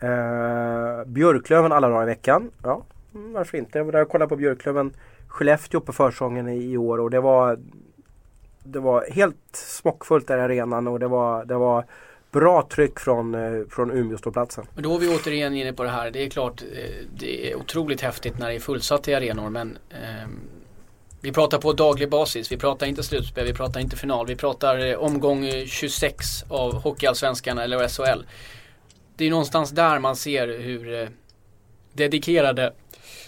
[0.00, 2.50] Eh, Björklöven alla dagar i veckan.
[2.62, 2.82] Ja,
[3.14, 3.78] mm, varför inte?
[3.78, 4.92] Jag var där och kollade på Björklöven
[5.28, 7.58] Skellefteå på försången i, i år och det var
[8.64, 11.84] Det var helt smockfullt där i arenan och det var, det var
[12.30, 14.66] bra tryck från, eh, från Umeåståplatsen.
[14.74, 16.10] Men då är vi återigen inne på det här.
[16.10, 19.78] Det är klart, eh, det är otroligt häftigt när det är fullsatt i arenor men
[19.90, 20.40] ehm,
[21.20, 22.52] vi pratar på daglig basis.
[22.52, 24.26] Vi pratar inte slutspel, vi pratar inte final.
[24.26, 28.22] Vi pratar eh, omgång eh, 26 av Hockeyallsvenskan eller SHL.
[29.16, 31.08] Det är någonstans där man ser hur eh,
[31.92, 32.72] dedikerade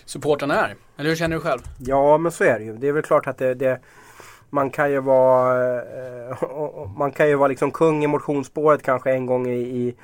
[0.04, 0.76] supportrarna är.
[0.96, 1.60] Eller hur känner du själv?
[1.78, 2.76] Ja men så är det ju.
[2.76, 3.80] Det är väl klart att det, det
[4.50, 6.36] man kan ju vara eh,
[6.96, 9.94] Man kan ju vara liksom kung i motionsspåret kanske en gång i, i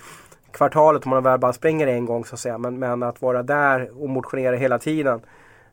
[0.51, 2.59] kvartalet om man väl bara springer en gång så att säga.
[2.59, 5.21] Men, men att vara där och motionera hela tiden.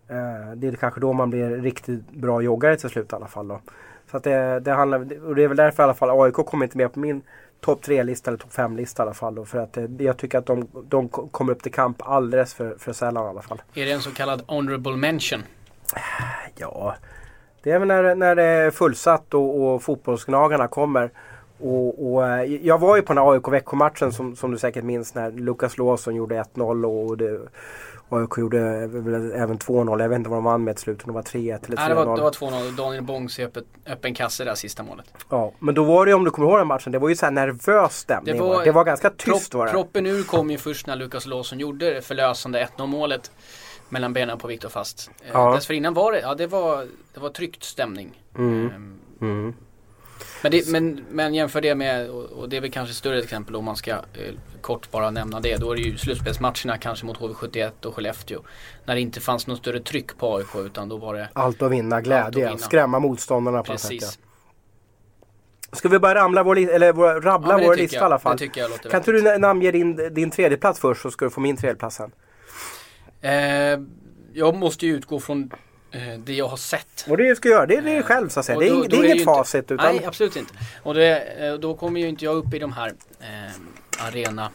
[0.08, 3.48] Eh, det är kanske då man blir riktigt bra joggare till slut i alla fall.
[3.48, 3.62] Då.
[4.12, 6.66] Så att det, det handlar, och det är väl därför i alla fall AIK kommer
[6.66, 7.22] inte med på min
[7.60, 9.36] topp 3-lista eller topp 5-lista i alla fall.
[9.36, 12.76] Då, för att eh, jag tycker att de, de kommer upp till kamp alldeles för,
[12.80, 13.62] för sällan i alla fall.
[13.74, 15.44] Är det en så kallad honorable mention?
[16.56, 16.96] Ja,
[17.64, 21.12] det är väl när, när det är fullsatt och, och fotbollsgnagarna kommer.
[21.60, 25.16] Och, och, eh, jag var ju på den här AIK-Växjö-matchen som, som du säkert minns
[25.16, 27.40] när Lukas Lawson gjorde 1-0 och det,
[28.10, 28.60] AIK gjorde
[29.36, 30.02] även 2-0.
[30.02, 31.02] Jag vet inte vad de vann med till slut.
[31.04, 31.80] Om det var 3-1 eller 3-0.
[31.80, 32.76] Nej, det var, det var 2-0.
[32.78, 35.06] Daniel Bångs i öppet, öppen kasse där sista målet.
[35.30, 36.92] Ja, men då var det om du kommer ihåg den matchen.
[36.92, 38.36] Det var ju så här nervös stämning.
[38.38, 39.72] Det var- det var ganska tyst Propp, var det.
[39.72, 43.32] proppen ur kom ju först när Lukas Lawson gjorde det förlösande 1-0 målet.
[43.94, 45.12] Mellan benen på Viktor Fast.
[45.22, 45.56] Eh, Ja.
[45.56, 48.22] Dessförinnan var det, ja det var, det var tryckt stämning.
[48.38, 48.66] Mm.
[48.76, 49.54] Ehm, Mm.
[50.44, 53.66] Men, det, men, men jämför det med, och, det är väl kanske större exempel om
[53.66, 53.98] man ska eh,
[54.62, 55.58] kort bara nämna det.
[55.58, 58.40] Då är det ju slutspelsmatcherna kanske mot HV71 och Skellefteå.
[58.86, 61.72] När det inte fanns något större tryck på AIK utan då var det Allt att
[61.72, 62.58] vinna, glädje, vinna.
[62.58, 63.90] skrämma motståndarna på något sätt.
[63.92, 64.20] precis.
[65.72, 65.76] Ja.
[65.78, 68.02] Ska vi börja ramla vår, eller vår, rabbla Ja, vår lista jag.
[68.02, 68.38] i alla fall?
[68.90, 71.58] Kan inte du na- namnge din, din tredje plats först så ska du få min
[71.58, 72.12] tredje plats sen.
[73.24, 73.80] Eh,
[74.34, 75.52] jag måste ju utgå från
[75.92, 77.06] eh, det jag har sett.
[77.10, 78.56] Och det ska jag göra, det är det själv så att säga.
[78.56, 80.36] Och Det är, då- då det är är inget ju inte- facit utan Nej, absolut
[80.36, 80.54] inte.
[80.84, 84.50] Och det, eh, då kommer ju inte jag upp i de här eh, arena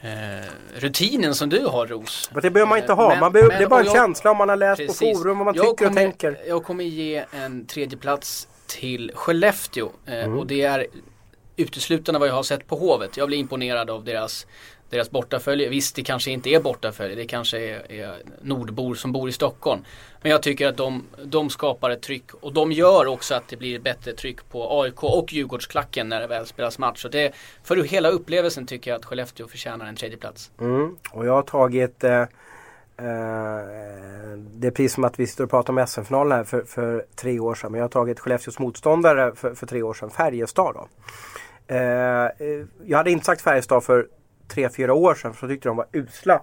[0.00, 2.30] eh, rutinen som du har Ros.
[2.32, 3.08] Men det behöver man inte ha.
[3.08, 4.78] Men- man behöver, men- det är bara en och jag- känsla om man har läst
[4.80, 4.98] Precis.
[4.98, 6.38] på forum vad man Jag tycker och kommer, tänker.
[6.48, 10.38] Jag kommer ge en tredje plats till Skellefteå eh, Mm.
[10.38, 10.86] och det är
[11.56, 13.16] uteslutande vad jag har sett på Hovet.
[13.16, 14.46] Jag blir imponerad av deras
[14.94, 15.68] deras bortafölje.
[15.68, 17.16] Visst, det kanske inte är bortafölje.
[17.16, 19.84] Det kanske är, är nordbor som bor i Stockholm.
[20.22, 23.56] Men jag tycker att de, de skapar ett tryck och de gör också att det
[23.56, 27.02] blir bättre tryck på AIK och Djurgårdsklacken när det väl spelas match.
[27.02, 27.32] Så det,
[27.64, 30.50] för hela upplevelsen tycker jag att Skellefteå förtjänar en tredje plats.
[30.60, 30.96] Mm.
[31.10, 32.24] Och jag har tagit eh,
[33.00, 37.06] Uh, Det är precis som att vi sitter och pratar om SM-finalen här för, för
[37.14, 37.72] tre år sedan.
[37.72, 40.74] Men jag har tagit Skellefteås motståndare för, för tre år sedan, Färjestad.
[40.74, 40.88] Då.
[41.74, 42.30] Uh,
[42.84, 44.06] jag hade inte sagt Färjestad för
[44.48, 46.40] tre, fyra år sedan för så tyckte de var usla.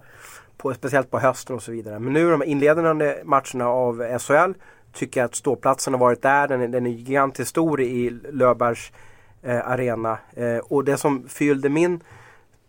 [0.56, 1.98] På, speciellt på hösten och så vidare.
[1.98, 4.52] Men nu de inledande matcherna av SHL
[4.92, 6.48] tycker jag att ståplatsen har varit där.
[6.48, 8.92] Den är, den är gigantiskt stor i Löfbergs
[9.42, 10.18] eh, arena.
[10.36, 12.00] Eh, och det som fyllde min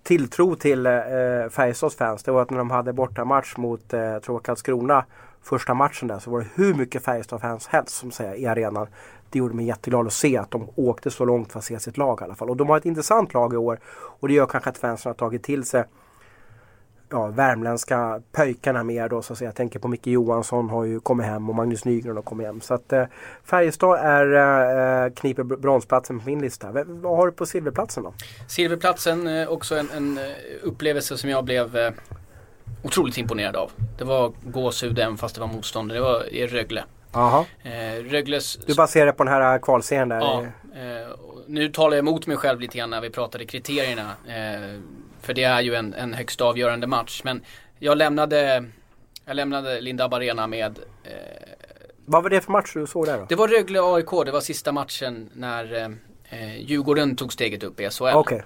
[0.03, 0.91] tilltro till eh,
[1.49, 5.05] Färjestads fans det var att när de hade bortamatch mot eh, Karlskrona
[5.43, 8.87] första matchen där så var det hur mycket Färjestad-fans helst som säger, i arenan.
[9.33, 11.97] Det gjorde mig jätteglad att se att de åkte så långt för att se sitt
[11.97, 12.49] lag i alla fall.
[12.49, 13.79] Och de har ett intressant lag i år
[14.19, 15.83] och det gör kanske att fansen har tagit till sig
[17.09, 19.47] ja, värmländska pöjkarna mer då så att säga.
[19.47, 22.61] Jag tänker på Micke Johansson har ju kommit hem och Magnus Nygren har kommit hem.
[22.61, 23.03] Så att eh,
[23.43, 26.71] Färjestad är, eh, kniper bronsplatsen på min lista.
[26.71, 28.13] V- vad har du på silverplatsen då?
[28.47, 30.23] Silverplatsen, eh, också en, en eh,
[30.63, 31.91] upplevelse som jag blev eh,
[32.83, 33.71] otroligt imponerad av.
[33.97, 35.97] Det var gåshud även fast det var motståndare.
[35.97, 36.83] Det var i Rögle.
[37.13, 37.45] Jaha.
[37.63, 38.55] Eh, Rögles...
[38.65, 40.19] Du baserar på den här kvalserien där?
[40.19, 40.41] Ja,
[40.75, 41.07] eh,
[41.47, 44.09] nu talar jag emot mig själv lite grann när vi pratade kriterierna.
[44.27, 44.79] Eh,
[45.21, 47.21] för det är ju en, en högst avgörande match.
[47.23, 47.41] Men
[47.79, 48.65] jag lämnade,
[49.25, 51.11] jag lämnade Lindab Arena med eh,
[52.05, 53.25] Vad var det för match du såg där då?
[53.29, 55.89] Det var Rögle-AIK, det var sista matchen när eh,
[56.39, 58.03] eh, Djurgården tog steget upp i SHL.
[58.13, 58.43] Okej,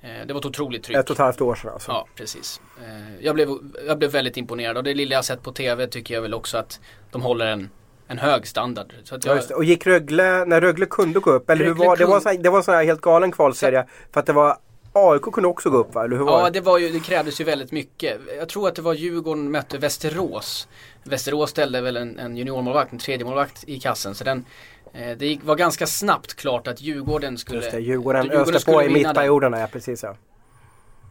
[0.00, 0.96] Eh, det var ett otroligt tryck.
[0.96, 1.90] ett och ett halvt år sedan alltså.
[1.92, 2.60] Ja, precis.
[2.86, 3.48] Eh, jag, blev,
[3.86, 6.58] jag blev väldigt imponerad och det lilla jag sett på TV tycker jag väl också
[6.58, 6.80] att
[7.10, 7.70] de håller en,
[8.08, 8.92] en hög standard.
[9.24, 9.40] Jag.
[9.56, 12.04] Och gick Rögle, när Rögle kunde gå upp, eller hur Rögle var det?
[12.04, 13.86] Var så här, det var en sån här helt galen kvalserie.
[14.12, 14.56] För att det var
[14.92, 16.04] AIK kunde också gå upp va?
[16.04, 16.60] Eller hur var Ja, det?
[16.60, 18.20] var ju, det krävdes ju väldigt mycket.
[18.38, 20.68] Jag tror att det var Djurgården mötte Västerås.
[21.04, 24.14] Västerås ställde väl en, en juniormålvakt, en tredje målvakt i kassen.
[24.14, 24.44] Så den,
[24.92, 28.72] eh, det gick, var ganska snabbt klart att Djurgården skulle Just det, Djurgården, Djurgården öste
[28.72, 29.08] på i vinna den.
[29.08, 30.16] mittperioderna, ja precis ja.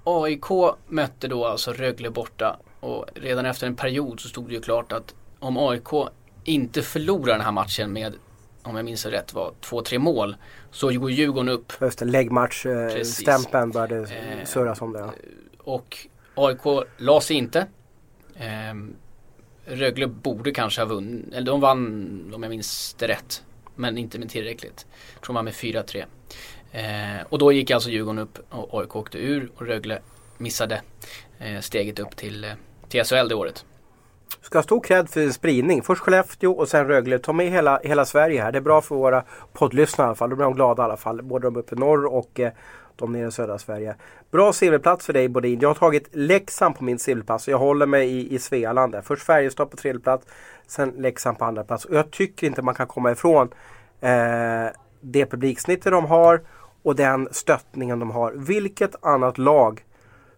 [0.03, 4.61] AIK mötte då alltså Rögle borta och redan efter en period så stod det ju
[4.61, 5.89] klart att om AIK
[6.47, 8.13] inte förlorar den här matchen med,
[8.63, 10.35] om jag minns rätt, var två, tre mål
[10.71, 12.71] så går Djurgården upp Just det, läggmatch, eh,
[13.71, 14.99] började Eh, surras om det.
[14.99, 15.13] Ja.
[15.59, 15.97] och
[16.35, 17.67] AIK la sig inte.
[18.37, 18.95] Ehm,
[19.65, 23.43] Rögle borde kanske ha vunnit, eller de vann om jag minns det rätt.
[23.75, 24.85] Men inte med tillräckligt.
[25.13, 26.05] Jag tror vann med 4-3.
[26.71, 30.01] Eh, och då gick alltså Djurgården upp och AIK åkte ur och Rögle
[30.37, 30.81] missade
[31.39, 32.51] eh, steget upp till, eh,
[32.89, 33.65] till SHL det året.
[34.41, 35.81] Ska ha stor cred för spridning.
[35.83, 37.19] Först Skellefteå och sen Rögle.
[37.19, 38.51] Ta med hela, hela Sverige här.
[38.51, 40.29] Det är bra för våra poddlyssnare i alla fall.
[40.29, 41.21] Då blir de glada i alla fall.
[41.21, 42.51] Både de uppe i norr och eh,
[42.95, 43.95] de nere i södra Sverige.
[44.31, 45.59] Bra silverplats för dig Bodin.
[45.59, 47.47] Jag har tagit Leksand på min silverplats.
[47.47, 49.01] Jag håller mig i, i Svealand där.
[49.01, 50.25] Först Färjestad på tredje plats.
[50.67, 51.85] Sen Leksand på andra plats.
[51.85, 53.49] Och jag tycker inte man kan komma ifrån
[54.01, 54.65] eh,
[55.01, 56.41] det publiksnittet de har
[56.83, 58.31] och den stöttningen de har.
[58.31, 59.83] Vilket annat lag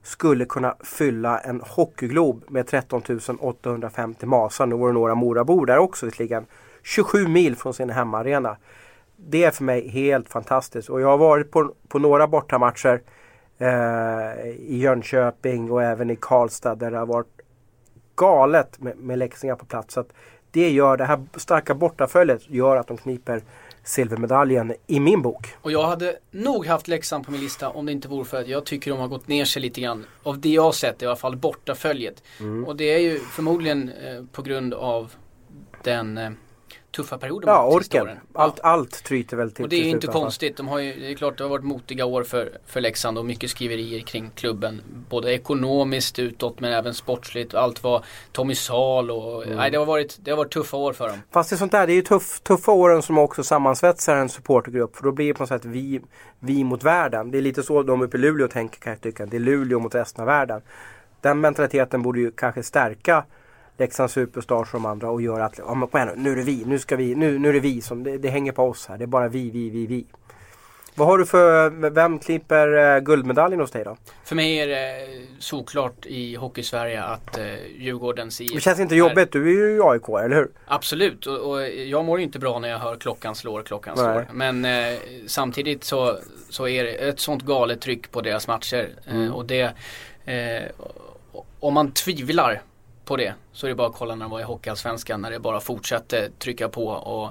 [0.04, 3.02] skulle kunna fylla en hockeyglob med 13
[3.40, 4.66] 850 masar.
[4.66, 6.46] Nu var det några Morabor där också visserligen.
[6.84, 8.58] 27 mil från sin hemmaarena.
[9.16, 13.02] Det är för mig helt fantastiskt och jag har varit på, på några bortamatcher
[13.58, 17.42] eh, i Jönköping och även i Karlstad där det har varit
[18.16, 19.94] galet med, med Leksingar på plats.
[19.94, 20.10] Så att
[20.52, 23.42] det gör det här starka bortaföljet gör att de kniper
[23.90, 25.48] silvermedaljen i min bok.
[25.62, 28.48] Och jag hade nog haft Leksand på min lista om det inte vore för att
[28.48, 30.06] jag tycker de har gått ner sig lite grann.
[30.24, 32.24] Av det jag har sett i alla fall bortaföljet.
[32.68, 35.12] Och det är ju förmodligen eh, på grund av
[35.84, 36.30] den, eh,
[36.92, 38.08] tuffa perioder Ja, orken.
[38.34, 40.58] Allt, allt tryter väl till Och det är ju inte konstigt.
[40.58, 43.26] De har ju, det är klart det har varit motiga år för, för Leksand och
[43.26, 44.82] mycket skriverier kring klubben.
[45.10, 47.54] Både ekonomiskt utåt men även sportsligt.
[47.54, 49.58] Allt var Tommy Sal och Mm.
[49.58, 51.18] nej, det, har varit, det har varit tuffa år för dem.
[51.32, 54.30] Fast det är sånt där, det är ju tuff, tuffa åren som också sammansvetsar en
[54.30, 54.96] supportergrupp.
[54.96, 56.02] För då blir det på något sätt vi,
[56.40, 57.32] vi mot världen.
[57.32, 59.26] Det är lite så de uppe i Luleå tänker kan jag tycka.
[59.26, 60.62] Det är Luleå mot resten av världen.
[61.22, 63.24] Den mentaliteten borde ju kanske stärka
[63.80, 66.36] Leksands Superstars och de andra och göra att ja, men kom igen, nu nu är
[66.36, 68.64] det vi, nu ska vi, nu, nu är det vi som, det, det hänger på
[68.64, 68.98] oss här.
[68.98, 70.06] Det är bara vi, vi, vi, vi.
[70.96, 73.98] Vad har du för, vem klipper eh, guldmedaljen hos dig då?
[74.24, 75.08] För mig är det
[75.40, 77.46] såklart i Hockeysverige att eh,
[77.78, 80.50] Djurgårdens IF Det känns inte jobbigt, du är ju AIK, eller hur?
[80.68, 84.06] Absolut och, och jag mår ju inte bra när jag hör klockan slår, klockan Nej.
[84.06, 84.26] slår.
[84.34, 86.18] Men eh, samtidigt så,
[86.50, 88.90] så är det ett sånt galet tryck på deras matcher.
[89.08, 89.24] Mm.
[89.24, 89.74] Eh, och det,
[90.26, 90.64] eh,
[91.60, 92.62] om man tvivlar
[93.10, 95.40] på det så är det bara att kolla när de var i Hockeyallsvenskan när det
[95.40, 97.30] bara fortsatte trycka på och,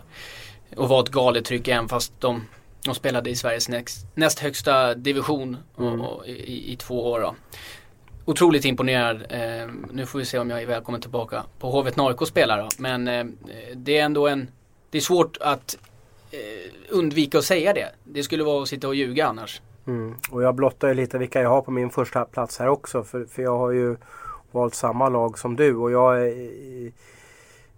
[0.77, 2.45] och var ett galet tryck även fast de,
[2.85, 6.01] de spelade i Sveriges näst, näst högsta division Mm.
[6.01, 7.21] och, och, i, i två år.
[7.21, 7.35] Då.
[8.25, 9.17] Otroligt imponerad.
[9.29, 12.69] Eh, nu får vi se om jag är välkommen tillbaka på Hovet AIK spelar då.
[12.79, 13.25] Men eh,
[13.75, 14.51] det är ändå en
[14.91, 15.79] Det är svårt att
[16.31, 17.89] eh, undvika att säga det.
[18.05, 19.63] Det skulle vara att sitta och ljuga annars.
[19.87, 20.17] Mm.
[20.31, 23.03] Och jag blottar ju lite vilka jag har på min första plats här också.
[23.03, 23.97] För, för jag har ju
[24.53, 25.77] valt samma lag som du.
[25.77, 26.33] Och jag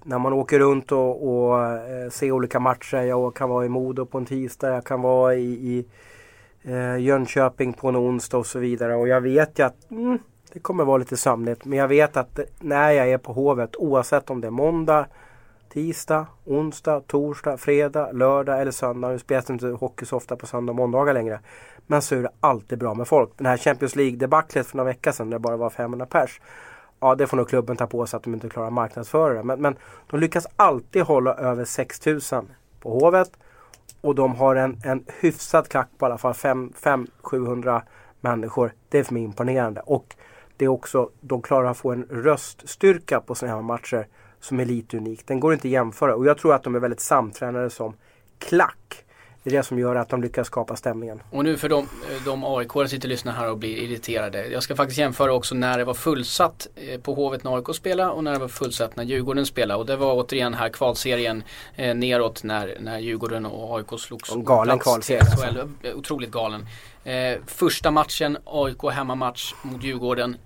[0.04, 2.96] när man åker runt och, och eh, ser olika matcher.
[2.96, 4.74] Jag kan vara i Modo på en tisdag.
[4.74, 5.84] Jag kan vara i, i
[6.62, 8.94] eh, Jönköping på en onsdag och så vidare.
[8.94, 10.18] Och jag vet ju att mm,
[10.52, 11.64] det kommer vara lite sömnigt.
[11.64, 15.06] Men jag vet att när jag är på Hovet oavsett om det är måndag
[15.72, 19.08] Tisdag, onsdag, torsdag, fredag, lördag eller söndag.
[19.08, 21.40] Nu spelas det inte hockey så ofta på söndag och måndagar längre.
[21.90, 23.30] Men så är det alltid bra med folk.
[23.36, 26.40] Den här Champions League-debaclet för några veckor sedan när det bara var 500 pers.
[27.00, 29.42] Ja, det får nog klubben ta på sig att de inte klarar att marknadsföra det.
[29.42, 29.76] Men, men
[30.10, 32.48] de lyckas alltid hålla över 6000
[32.80, 33.30] på Hovet.
[34.00, 37.82] Och de har en, en hyfsad klack på i alla fall 500-700
[38.20, 38.72] människor.
[38.88, 39.80] Det är för mig imponerande.
[39.80, 40.16] Och
[40.56, 44.06] det är också, de klarar att få en röststyrka på sina här matcher
[44.40, 45.26] som är lite unik.
[45.26, 47.94] Den går inte att jämföra och jag tror att de är väldigt samtränade som
[48.38, 49.04] klack.
[49.42, 51.22] Det är det som gör att de lyckas skapa stämningen.
[51.30, 51.88] Och nu för de,
[52.24, 54.46] de aik som sitter och lyssnar här och blir irriterade.
[54.46, 58.10] Jag ska faktiskt jämföra också när det var fullsatt eh, på Hovet när AIK spelade
[58.10, 59.80] och när det var fullsatt när Djurgården spelade.
[59.80, 61.42] Och det var återigen här kvalserien
[61.76, 64.32] eh, neråt när, när Djurgården och AIK slogs.
[64.32, 65.68] En galen kvalserie, alltså.
[65.94, 66.66] Otroligt galen.
[67.04, 70.36] Eh, första matchen, AIK hemmamatch mot Djurgården.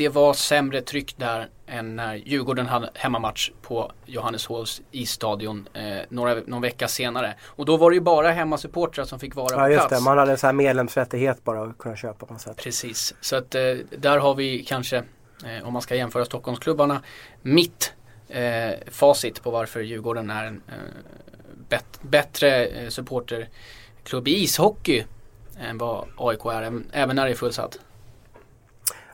[0.00, 6.34] Det var sämre tryck där än när Djurgården hade hemmamatch på Johanneshovs isstadion eh, några,
[6.46, 7.34] någon vecka senare.
[7.42, 10.04] Och då var det ju bara hemmasupportrar som fick vara Ja på just plats.
[10.04, 12.56] det, man hade så här medlemsrättighet bara att kunna köpa på något sätt.
[12.56, 13.62] Precis, så att eh,
[13.98, 17.02] där har vi kanske, eh, om man ska jämföra Stockholmsklubbarna,
[17.42, 17.92] mitt
[18.28, 20.74] eh, facit på varför Djurgården är en eh,
[21.68, 25.04] bet- bättre eh, supporterklubb i ishockey
[25.60, 27.78] än vad AIK är, även när det är fullsatt.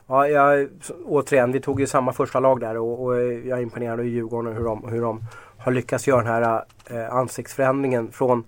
[0.08, 0.68] Ja, jag,
[1.04, 4.56] återigen, vi tog ju samma första lag där och, och jag är imponerad av Djurgården
[4.56, 5.22] hur de, hur de
[5.58, 8.44] har lyckats göra den här eh, ansiktsförändringen från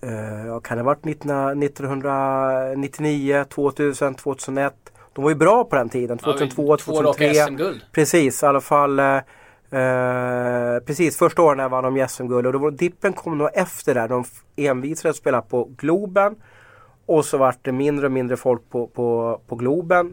[0.00, 4.74] eh, kan det ha varit 19, 1999, 2000, 2001.
[5.12, 7.34] De var ju bra på den tiden, 2002, Ja, två raka 2003.
[7.34, 7.80] SM-guld.
[7.92, 8.98] Precis, i alla fall.
[8.98, 9.16] Eh,
[9.70, 14.08] eh, precis, första åren vann de SM-guld och då var, dippen kom nog efter där.
[14.08, 14.24] De
[14.56, 16.34] envisades att spela på Globen.
[17.06, 20.12] Och så vart det mindre och mindre folk på, på, på Globen.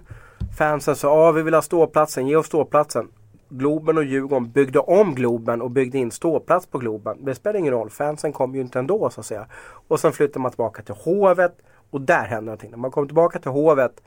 [0.58, 3.08] Fansen sa ah, vi vill ha ståplatsen, ge oss ståplatsen.
[3.50, 7.26] Globen och Djurgården byggde om Globen och byggde in ståplats på Globen.
[7.26, 9.48] Det spelar ingen roll, fansen kom ju inte ändå så att säga.
[9.88, 11.58] Och sen flyttade man tillbaka till Hovet
[11.90, 12.72] och där hände någonting.
[12.72, 14.02] När man kom tillbaka till Hovet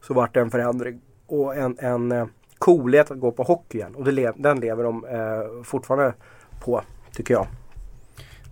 [0.00, 2.26] så vart det en förändring och en, en eh,
[2.58, 3.94] coolhet att gå på hockey igen.
[3.94, 6.14] Och det den lever de eh, fortfarande
[6.64, 6.82] på,
[7.12, 7.46] tycker jag.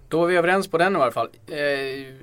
[0.08, 1.28] Då är vi överens på den i alla fall.
[1.46, 2.14] Eh,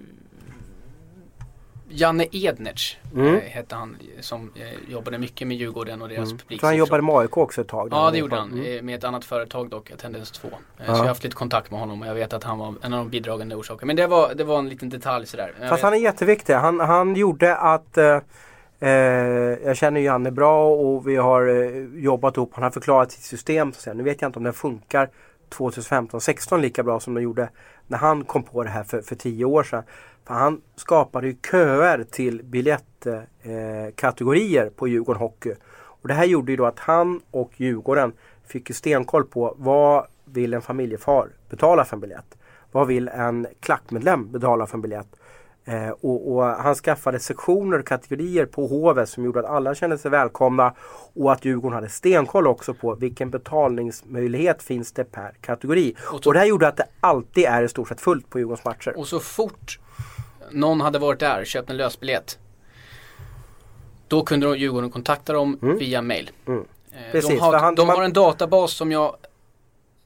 [1.94, 3.36] Janne Ednertz Mm.
[3.36, 6.60] eh, hette han som eh, jobbade mycket med Djurgården och deras Jag publik.
[6.60, 7.88] tror han jobbade med AIK också ett tag.
[7.92, 8.66] Ja det gjorde han, Mm.
[8.78, 10.48] eh, med ett annat företag dock, Attendance 2.
[10.48, 10.86] Eh, Ja.
[10.86, 12.94] Så jag har haft lite kontakt med honom och jag vet att han var en
[12.94, 13.88] av de bidragande orsakerna.
[13.88, 15.54] Men det var, det var en liten detalj sådär.
[15.60, 16.54] Jag Fast vet- han är jätteviktig.
[16.54, 18.20] Han, han gjorde att eh,
[19.66, 22.52] jag känner Janne bra och vi har eh, jobbat ihop.
[22.54, 23.74] Han har förklarat sitt system.
[23.74, 23.94] Så.
[23.94, 25.10] Nu vet jag inte om det funkar
[25.50, 27.50] 2015-16 lika bra som de gjorde
[27.88, 29.84] när han kom på det här för, för tio år sedan.
[30.26, 35.54] För han skapade ju köer till biljettkategorier eh, på Djurgården Hockey.
[36.02, 38.14] Och det här gjorde ju då att han och Djurgården
[38.48, 42.38] fick ju stenkoll på vad vill en familjefar betala för en biljett?
[42.72, 45.21] Vad vill en klackmedlem betala för en biljett?
[45.66, 49.98] Eh, och, och, han skaffade sektioner och kategorier på Hovet som gjorde att alla kände
[49.98, 50.74] sig välkomna
[51.14, 55.96] och att Djurgården hade stenkoll också på vilken betalningsmöjlighet finns det per kategori.
[56.00, 58.40] Och, så, och det här gjorde att det alltid är i stort sett fullt på
[58.40, 58.98] Djurgårdens matcher.
[58.98, 59.80] Och så fort
[60.52, 62.38] någon hade varit där och köpt en lösbiljett
[64.08, 65.78] då kunde Djurgården kontakta dem mm.
[65.78, 66.32] via mail.
[66.48, 66.66] Mm.
[66.92, 67.96] Eh, Precis, de, har, han, de man...
[67.96, 69.16] har en databas som jag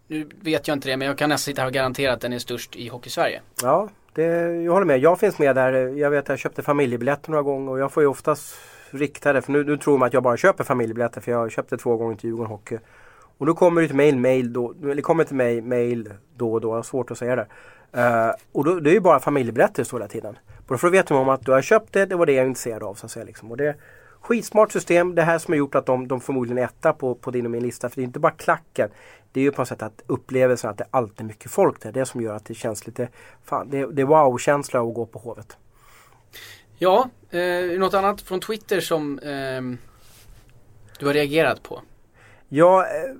[0.08, 2.34] nu vet jag inte det men jag kan nästan sitta här och garantera att den
[2.34, 3.42] är störst i Hockeysverige.
[3.62, 4.24] Ja, det,
[4.64, 5.00] jag håller med.
[5.00, 5.74] Jag finns med där.
[5.74, 8.56] Jag vet att jag köpte familjebiljetter några gånger och jag får ju oftast
[8.90, 9.42] riktade.
[9.42, 12.16] För nu, nu tror man att jag bara köper familjebiljetter för jag köpte två gånger
[12.16, 12.78] till Djurgården Hockey.
[13.38, 16.62] Och då kommer det till mail, mail då, eller kommer till mig mail då och
[16.62, 16.70] då.
[16.70, 17.48] Jag har svårt att säga det.
[17.98, 20.38] Uh, och då, det är ju bara familjebiljetter så hela tiden.
[20.68, 22.84] Då vet de om att du har köpt det, det var det jag är intresserad
[22.84, 22.94] av.
[22.94, 23.52] Så att säga, liksom.
[23.52, 23.76] och det,
[24.26, 25.16] Skitsmart system.
[25.16, 27.52] Det här som har gjort att de, de förmodligen är etta på, på din och
[27.52, 27.90] min lista.
[27.90, 28.90] För det är inte bara klacken.
[29.36, 31.92] Det är ju på något sätt att upplevelsen att det alltid är mycket folk där.
[31.92, 33.10] Det är det som gör att det känns lite,
[33.44, 35.58] fan det, det är wow-känsla att gå på Hovet.
[36.78, 39.62] Ja, eh, något annat från Twitter som eh,
[41.00, 41.82] du har reagerat på?
[42.50, 43.16] Ja, eh,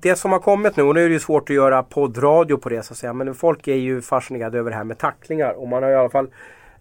[0.00, 2.68] det som har kommit nu, och nu är det ju svårt att göra poddradio på
[2.68, 3.12] det så att säga.
[3.12, 5.52] Men folk är ju fascinerade över det här med tacklingar.
[5.52, 6.28] Och man har i alla fall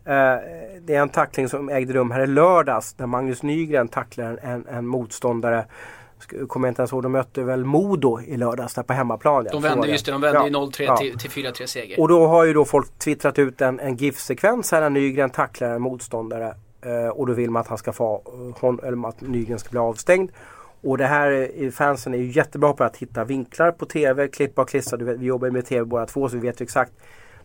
[0.08, 0.40] Eh,
[0.82, 4.68] det är en tackling som ägde rum här i lördags där Magnus Nygren tacklar en,
[4.68, 5.66] en motståndare.
[6.48, 9.48] Kommer inte ens ihåg, de mötte väl Modo i lördags där på hemmaplan.
[9.52, 10.98] De vände, just det, de vände ja, 0-3 ja.
[10.98, 12.00] till, till 4-3 seger.
[12.00, 15.70] Och då har ju då folk twittrat ut en, en GIF-sekvens här när Nygren tacklar
[15.70, 16.56] en motståndare.
[16.82, 18.22] Eh, och då vill man att han ska få,
[18.60, 20.32] hon, eller att Nygren ska bli avstängd.
[20.82, 24.70] Och det här, fansen är ju jättebra på att hitta vinklar på TV, klippa och
[24.70, 24.98] klistra.
[24.98, 26.92] Vi jobbar med TV båda två så vi vet ju exakt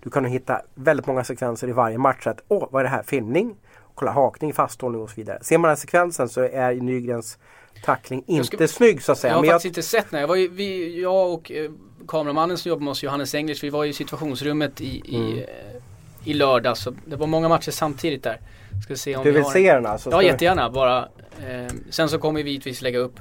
[0.03, 2.27] du kan hitta väldigt många sekvenser i varje match.
[2.27, 3.03] Att, Åh, vad är det här?
[3.03, 3.57] Filmning?
[3.95, 5.39] Kolla hakning, fasthållning och så vidare.
[5.43, 7.39] Ser man den här sekvensen så är Nygrens
[7.83, 9.33] tackling inte ska, snygg så att säga.
[9.33, 9.71] Jag har faktiskt jag...
[9.71, 10.21] inte sett den.
[10.21, 11.71] Jag, var ju, vi, jag och eh,
[12.09, 15.23] kameramannen som jobbar med oss, Johannes English, vi var i situationsrummet i, mm.
[15.23, 16.77] i, eh, i lördag.
[16.77, 18.41] Så det var många matcher samtidigt där.
[18.85, 20.11] Ska se om du vill se den alltså?
[20.11, 20.71] Ja, jättegärna.
[20.71, 21.09] Bara,
[21.49, 23.21] eh, sen så kommer vi givetvis lägga upp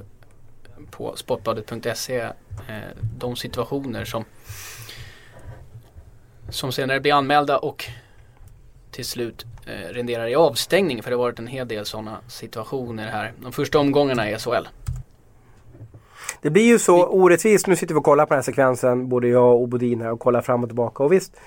[0.92, 2.32] på sportbladet.se eh,
[3.18, 4.26] de situationer som
[6.50, 7.86] som senare blir anmälda och
[8.92, 13.08] till slut eh, renderar i avstängning för det har varit en hel del sådana situationer
[13.08, 13.34] här.
[13.38, 14.68] De första omgångarna i SHL.
[16.42, 17.68] Det blir ju så orättvist.
[17.68, 20.20] Nu sitter vi och kollar på den här sekvensen både jag och Bodin här och
[20.20, 21.04] kollar fram och tillbaka.
[21.04, 21.38] Och visst,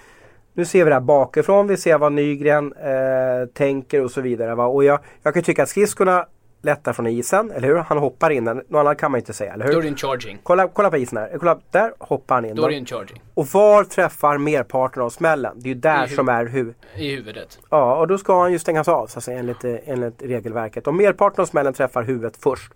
[0.52, 1.66] nu ser vi det här bakifrån.
[1.66, 4.54] Vi ser vad Nygren eh, tänker och så vidare.
[4.54, 4.66] Va?
[4.66, 6.26] Och jag, jag kan tycka att skridskorna
[6.64, 7.76] lättar från isen, eller hur?
[7.76, 8.56] Han hoppar in den.
[8.56, 9.72] Något annat kan man inte säga, eller hur?
[9.72, 10.38] Då är det en charging.
[10.42, 11.38] Kolla, kolla på isen här.
[11.38, 12.54] Kolla, där hoppar han in.
[12.56, 13.22] Då är det en charging.
[13.34, 15.52] Och var träffar merparten av smällen?
[15.56, 16.76] Det är ju där som är huvudet.
[16.96, 17.58] I huvudet.
[17.70, 20.86] Ja, och då ska han ju stängas av så att säga, enligt, enligt regelverket.
[20.86, 22.72] Och merparten av smällen träffar huvudet först.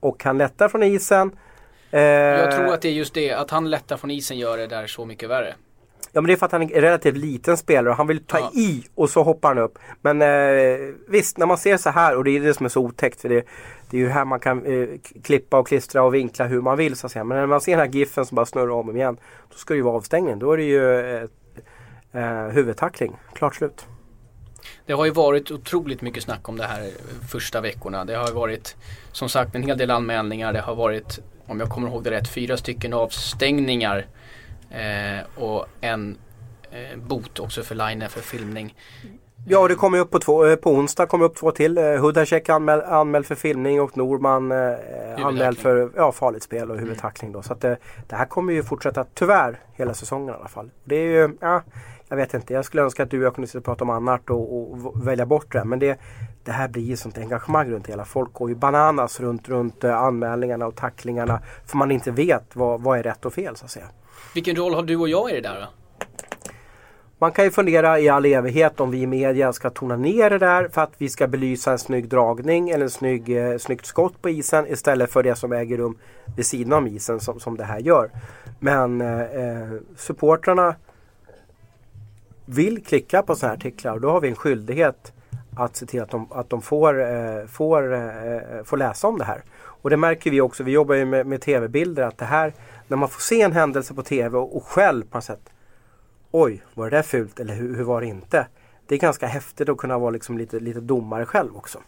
[0.00, 1.30] Och han lättar från isen.
[1.90, 2.00] Eh...
[2.00, 4.86] Jag tror att det är just det, att han lättar från isen gör det där
[4.86, 5.54] så mycket värre.
[6.16, 8.38] Ja men det är för att han är relativt liten spelare och han vill ta
[8.38, 8.50] ja.
[8.54, 9.78] i och så hoppar han upp.
[10.00, 12.80] Men eh, visst, när man ser så här och det är det som är så
[12.80, 13.20] otäckt.
[13.20, 13.46] För det,
[13.90, 14.88] det är ju här man kan eh,
[15.22, 17.24] klippa och klistra och vinkla hur man vill så att säga.
[17.24, 19.16] Men när man ser den här giffen som bara snurrar om och igen.
[19.50, 20.38] Då ska det ju vara avstängning.
[20.38, 21.28] Då är det ju eh,
[22.12, 23.16] eh, huvudtackling.
[23.32, 23.86] Klart slut.
[24.86, 26.90] Det har ju varit otroligt mycket snack om det här
[27.28, 28.04] första veckorna.
[28.04, 28.76] Det har varit
[29.12, 30.52] som sagt en hel del anmälningar.
[30.52, 34.06] Det har varit, om jag kommer ihåg det rätt, fyra stycken avstängningar
[35.34, 36.18] och en
[36.70, 38.74] eh, bot också för Line för filmning.
[39.48, 41.78] Ja, det kommer upp på, två, eh, på onsdag kommer upp två till.
[41.78, 46.78] Eh, Hudacek anmäl, anmäld för filmning och Norman eh, anmäld för ja, farligt spel och
[46.78, 47.32] huvudtackling.
[47.32, 47.42] Då.
[47.42, 47.76] Så att det,
[48.08, 50.70] det, här kommer ju fortsätta, tyvärr, hela säsongen i alla fall.
[50.84, 51.62] Det är ju, ja,
[52.08, 52.54] jag vet inte.
[52.54, 55.06] Jag skulle önska att du och jag kunde sitta och prata om annat och, och
[55.06, 55.64] välja bort det.
[55.64, 56.00] Men det,
[56.44, 58.04] det här blir ju sånt engagemang runt hela.
[58.04, 61.40] Folk går ju bananas runt, runt anmälningarna och tacklingarna.
[61.66, 63.86] För man inte vet vad, vad är rätt och fel så att säga.
[64.34, 65.66] Vilken roll har du och jag i det där då?
[67.18, 70.38] Man kan ju fundera i all evighet om vi i media ska tona ner det
[70.38, 74.22] där för att vi ska belysa en snygg dragning eller en snygg, eh, snyggt skott
[74.22, 75.98] på isen istället för det som äger rum
[76.36, 78.10] vid sidan om isen som, som det här gör.
[78.58, 80.74] Men eh, eh supportrarna
[82.44, 85.12] vill klicka på sådana här artiklar och då har vi en skyldighet
[85.56, 89.18] att se till att de, att de får, eh, får, eh, eh, får läsa om
[89.18, 89.42] det här.
[89.58, 92.52] Och det märker vi också, vi jobbar ju med, med tv-bilder, att det här
[92.88, 95.50] när man får se en händelse på tv och, och själv på något sätt
[96.30, 98.46] Oj, var det där fult eller hur, hur, var det inte?
[98.86, 101.78] Det är ganska häftigt att kunna vara liksom lite, lite domare själv också.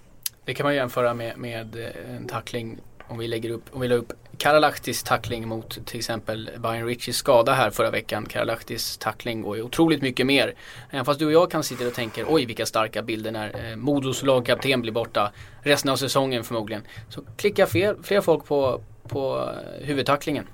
[0.44, 3.88] Det kan man jämföra med, med eh, en tackling om vi lägger upp, om vi
[3.88, 8.26] lägger upp Karalahtis tackling mot till exempel Bayern Richies skada här förra veckan.
[8.26, 10.55] Karalahtis tackling går ju otroligt mycket mer.
[10.90, 13.76] Även fast du och jag kan sitta och tänka oj vilka starka bilder när eh,
[13.76, 15.32] Modos lagkapten blir borta
[15.62, 16.82] resten av säsongen förmodligen.
[17.09, 20.46] Så klickar fler, fler folk på, på eh, huvudtacklingen.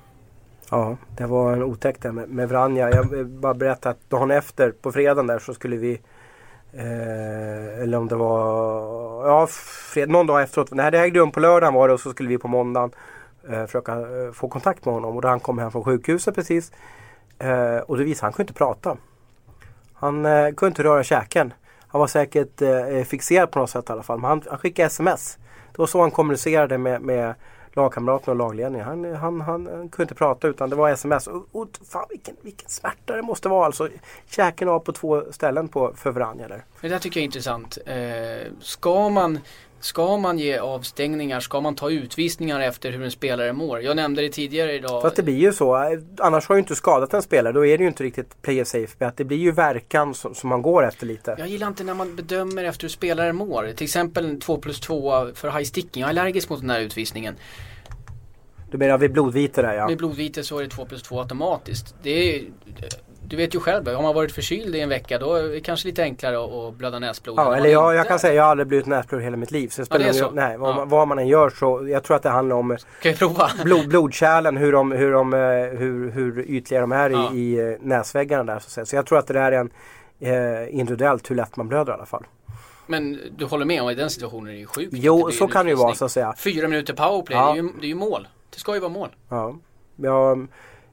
[0.70, 2.90] Ja, det var en otäck där med, med Vranja.
[2.90, 6.00] Jag vill bara berätta att dagen efter, på fredagen där, så skulle vi
[6.76, 9.46] Eh, eller om det var ja,
[9.92, 10.70] fred, någon dag efteråt.
[10.70, 12.90] Nej det ägde rum på lördagen var det och så skulle vi på måndagen
[13.48, 15.16] eh, försöka eh, få kontakt med honom.
[15.16, 16.72] Och då han kom hem från sjukhuset precis.
[17.38, 18.96] Eh, och det visade han kunde inte prata.
[19.94, 21.52] Han eh, kunde inte röra käken.
[21.88, 24.20] Han var säkert eh, fixerad på något sätt i alla fall.
[24.20, 25.38] Men han, han skickade sms.
[25.72, 27.34] Det var så han kommunicerade med, med
[27.76, 28.86] lagkamraterna och lagledningen.
[28.86, 31.26] Han, han, han, han, kunde inte prata utan det var sms.
[31.26, 33.88] Och, och fan vilken, vilken smärta det måste vara alltså.
[34.30, 36.64] Käken av på två ställen på, för Vranja där.
[36.80, 37.78] Det där tycker jag är intressant.
[37.86, 39.38] Eh, ska man
[39.84, 41.40] Ska man ge avstängningar?
[41.40, 43.80] Ska man ta utvisningar efter hur en spelare mår?
[43.80, 45.02] Jag nämnde det tidigare idag.
[45.02, 45.98] Fast det blir ju så.
[46.18, 47.52] Annars har ju inte skadat en spelare.
[47.52, 49.16] Då är det ju inte riktigt player safe bet.
[49.16, 51.34] Det blir ju verkan som, som, man går efter lite.
[51.38, 53.72] Jag gillar inte när man bedömer efter hur spelare mår.
[53.76, 56.00] Till exempel 2 plus 2 för high sticking.
[56.00, 57.34] Jag är allergisk mot den här utvisningen.
[58.70, 59.86] Du menar vid blodvite där ja.
[59.86, 61.94] Vid blodvite så är det 2 plus 2 automatiskt.
[62.02, 62.44] Det är,
[63.28, 65.88] du vet ju själv, har man varit förkyld i en vecka då är det kanske
[65.88, 67.38] lite enklare att blöda näsblod.
[67.38, 69.68] Ja, eller jag, jag kan säga jag har aldrig blivit näsblod hela mitt liv.
[69.68, 70.30] Så det spelar ja, det så.
[70.30, 70.84] Nej, vad, ja.
[70.84, 72.76] vad, man än gör så, jag tror att det handlar om
[73.18, 73.50] prova?
[73.64, 75.38] Blod, blodkärlen, hur, de, hur, de, eh,
[75.78, 77.32] hur, hur ytliga de är ja.
[77.34, 78.58] i, i eh, näsväggarna där.
[78.58, 79.70] Så, så jag tror att det där är en
[80.20, 82.24] eh, individuellt hur lätt man blöder i alla fall.
[82.86, 84.92] Men du håller med om att i den situationen är det sjukt?
[84.92, 86.34] Jo, så kan det ju vara så att säga.
[86.38, 87.52] Fyra minuter powerplay, ja.
[87.52, 88.28] det, är ju, det är ju mål.
[88.50, 89.08] Det ska ju vara mål.
[89.28, 89.56] Ja.
[89.96, 90.44] Jag, eh,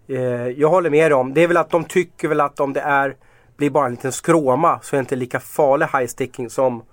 [0.07, 1.33] Eh, jag håller med om.
[1.33, 3.15] Det är väl att de tycker väl att om det är
[3.57, 6.83] blir bara en liten skråma så är det inte lika farlig high sticking som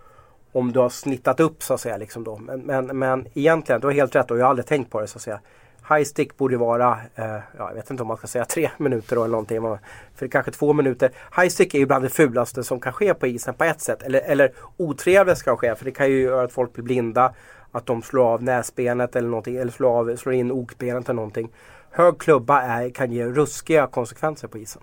[0.52, 1.96] om du har snittat upp så att säga.
[1.96, 2.36] Liksom då.
[2.36, 5.06] Men, men, men egentligen, du har helt rätt och jag har aldrig tänkt på det
[5.06, 5.40] så att säga.
[5.88, 9.16] High stick borde vara, eh, ja, jag vet inte om man ska säga tre minuter
[9.16, 9.78] då eller någonting.
[10.14, 11.10] För kanske två minuter.
[11.36, 14.02] High stick är ju bland det fulaste som kan ske på isen på ett sätt.
[14.02, 17.34] Eller, eller otrevligt ska ske för det kan ju göra att folk blir blinda
[17.72, 21.50] att de slår av näsbenet eller någonting eller slår, av, slår in okbenet eller någonting.
[21.90, 24.82] Hög klubba är, kan ge ruskiga konsekvenser på isen.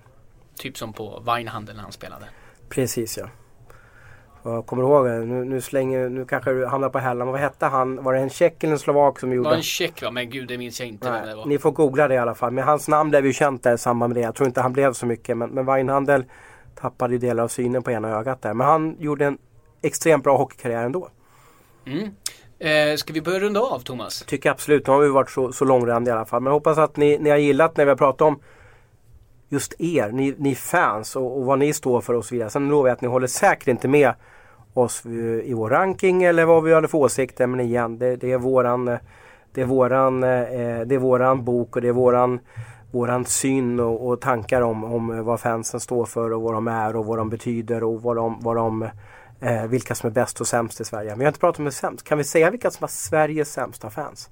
[0.57, 2.25] Typ som på Weinhandel när han spelade.
[2.69, 3.29] Precis ja.
[4.43, 7.27] Jag kommer ihåg nu, nu slänger, nu kanske du hamnar på hällan.
[7.27, 8.03] Vad hette han?
[8.03, 9.49] Var det en tjeck eller en slovak som gjorde?
[9.49, 10.11] Det var en tjeck va?
[10.11, 11.45] Men gud det minns jag inte Nej, det var.
[11.45, 12.51] Ni får googla det i alla fall.
[12.51, 14.25] Men hans namn blev ju känt där i samband med det.
[14.25, 15.37] Jag tror inte han blev så mycket.
[15.37, 16.25] Men, men Weinhandel
[16.75, 18.53] tappade ju delar av synen på ena ögat där.
[18.53, 19.37] Men han gjorde en
[19.81, 21.09] extremt bra hockeykarriär ändå.
[21.85, 22.09] Mm.
[22.59, 24.23] Eh, ska vi börja runda av Thomas?
[24.27, 24.87] Tycker absolut.
[24.87, 26.41] Nu har vi varit så, så långrandiga i alla fall.
[26.41, 28.39] Men jag hoppas att ni, ni har gillat när vi har pratat om
[29.49, 32.49] just er, ni, ni fans och, och, vad ni står för och så vidare.
[32.49, 34.13] Sen lovar jag att ni håller säkert inte med
[34.73, 35.11] oss eh,
[35.49, 37.47] i vår ranking eller vad vi hade för åsikter.
[37.47, 38.97] Men igen, det, det är våran eh,
[39.55, 42.39] det är våran, eh, eh, det är våran bok och det är våran,
[42.91, 46.95] våran syn och, och, tankar om, om vad fansen står för och vad de är
[46.95, 48.89] och vad de betyder och vad de, vad de
[49.39, 51.15] eh, vilka som är bäst och sämst i Sverige.
[51.15, 52.03] Vi har inte pratat om det sämst.
[52.03, 54.29] Kan vi säga vilka som har Sveriges sämsta fans?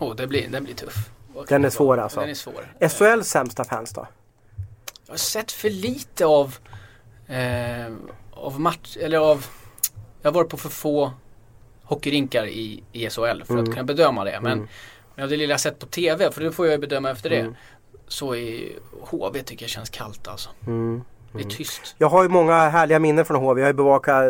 [0.00, 1.10] Åh, oh, det blir, den blir tuff.
[1.48, 2.20] Den är svår alltså.
[2.20, 2.74] Den är svår.
[2.88, 4.06] SHLs sämsta fans då?
[5.06, 6.56] Jag har sett för lite av,
[7.26, 7.92] eh,
[8.30, 9.46] av match, eller av,
[10.22, 11.12] jag har varit på för få
[11.82, 13.64] hockeyrinkar i, i SHL för mm.
[13.64, 14.40] att kunna bedöma det.
[14.42, 14.68] Men, mm.
[15.14, 17.40] men av det lilla jag sett på TV, för det får jag bedöma efter det.
[17.40, 17.54] Mm.
[18.08, 20.50] Så i HV tycker jag känns kallt alltså.
[20.66, 21.02] Mm.
[21.32, 21.56] Det är mm.
[21.56, 21.94] tyst.
[21.98, 23.60] Jag har ju många härliga minnen från HV.
[23.60, 24.24] Jag har ju bevakat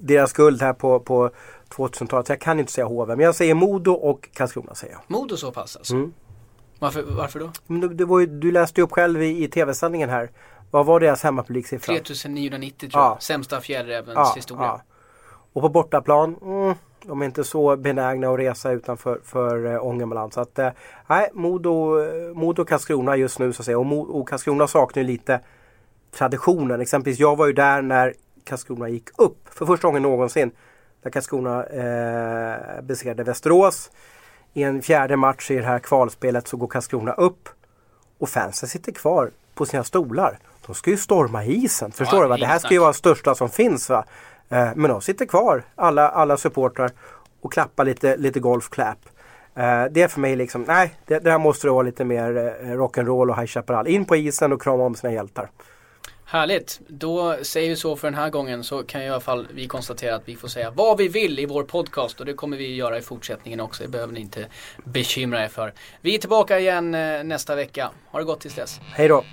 [0.00, 1.30] deras guld här på, på
[1.68, 2.26] 2000-talet.
[2.26, 3.16] Så jag kan inte säga HV.
[3.16, 5.02] Men jag säger Modo och Karlskrona säger jag.
[5.06, 5.94] Modo så pass alltså?
[5.94, 6.12] Mm.
[6.78, 7.50] Varför, varför då?
[7.66, 10.30] Men det var ju, du läste ju upp själv i, i tv-sändningen här.
[10.70, 11.94] Vad var deras hemmapubliksiffra?
[11.94, 13.22] 3990 tror jag.
[13.22, 14.64] Sämsta fjällrävens ja, historia.
[14.64, 14.82] Ja.
[15.52, 20.32] Och på bortaplan, mm, de är inte så benägna att resa utanför för äh, Ångermanland.
[20.32, 20.68] Så att, äh,
[21.06, 21.96] nej, Modo,
[22.34, 23.78] Modo Karlskrona just nu så att säga.
[23.78, 25.40] Och, Mo, och Karlskrona saknar ju lite
[26.16, 26.80] traditionen.
[26.80, 30.50] Exempelvis jag var ju där när Karlskrona gick upp för första gången någonsin.
[31.02, 33.90] När Karlskrona eh, besegrade Västerås.
[34.52, 37.48] I en fjärde match i det här kvalspelet så går Karlskrona upp.
[38.18, 40.38] Och fansen sitter kvar på sina stolar.
[40.66, 41.92] De ska ju storma isen.
[41.92, 42.28] Förstår ja, du?
[42.28, 42.36] Va?
[42.36, 43.88] Det här ska ju vara det största som finns.
[43.88, 44.04] Va?
[44.48, 46.90] Eh, men de sitter kvar, alla, alla supportrar
[47.40, 48.98] och klappar lite, lite golfklapp.
[49.54, 52.66] Eh, det är för mig liksom, nej, det, där måste det vara lite mer eh,
[52.66, 53.86] rock'n'roll och High Chaparral.
[53.86, 55.50] In på isen och krama om sina hjältar.
[56.30, 59.66] Härligt, då säger vi så för den här gången så kan i alla fall vi
[59.66, 62.74] konstatera att vi får säga vad vi vill i vår podcast och det kommer vi
[62.74, 63.82] göra i fortsättningen också.
[63.82, 64.46] Det behöver ni inte
[64.84, 65.72] bekymra er för.
[66.00, 67.90] Vi är tillbaka igen eh, nästa vecka.
[68.10, 68.80] Ha det gott tills dess.
[68.94, 69.24] Hej då!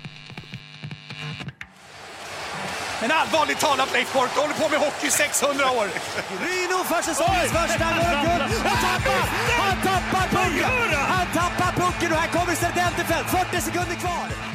[3.00, 5.86] Men allvarligt talat Leif Boork, du håller på med hockey 600 år.
[6.46, 9.22] Ryno för säsongens första målguld och tappar!
[9.62, 10.70] Han tappar pucken!
[11.14, 14.45] Han tappar pucken och här kommer Serdentefeldt, 40 sekunder kvar.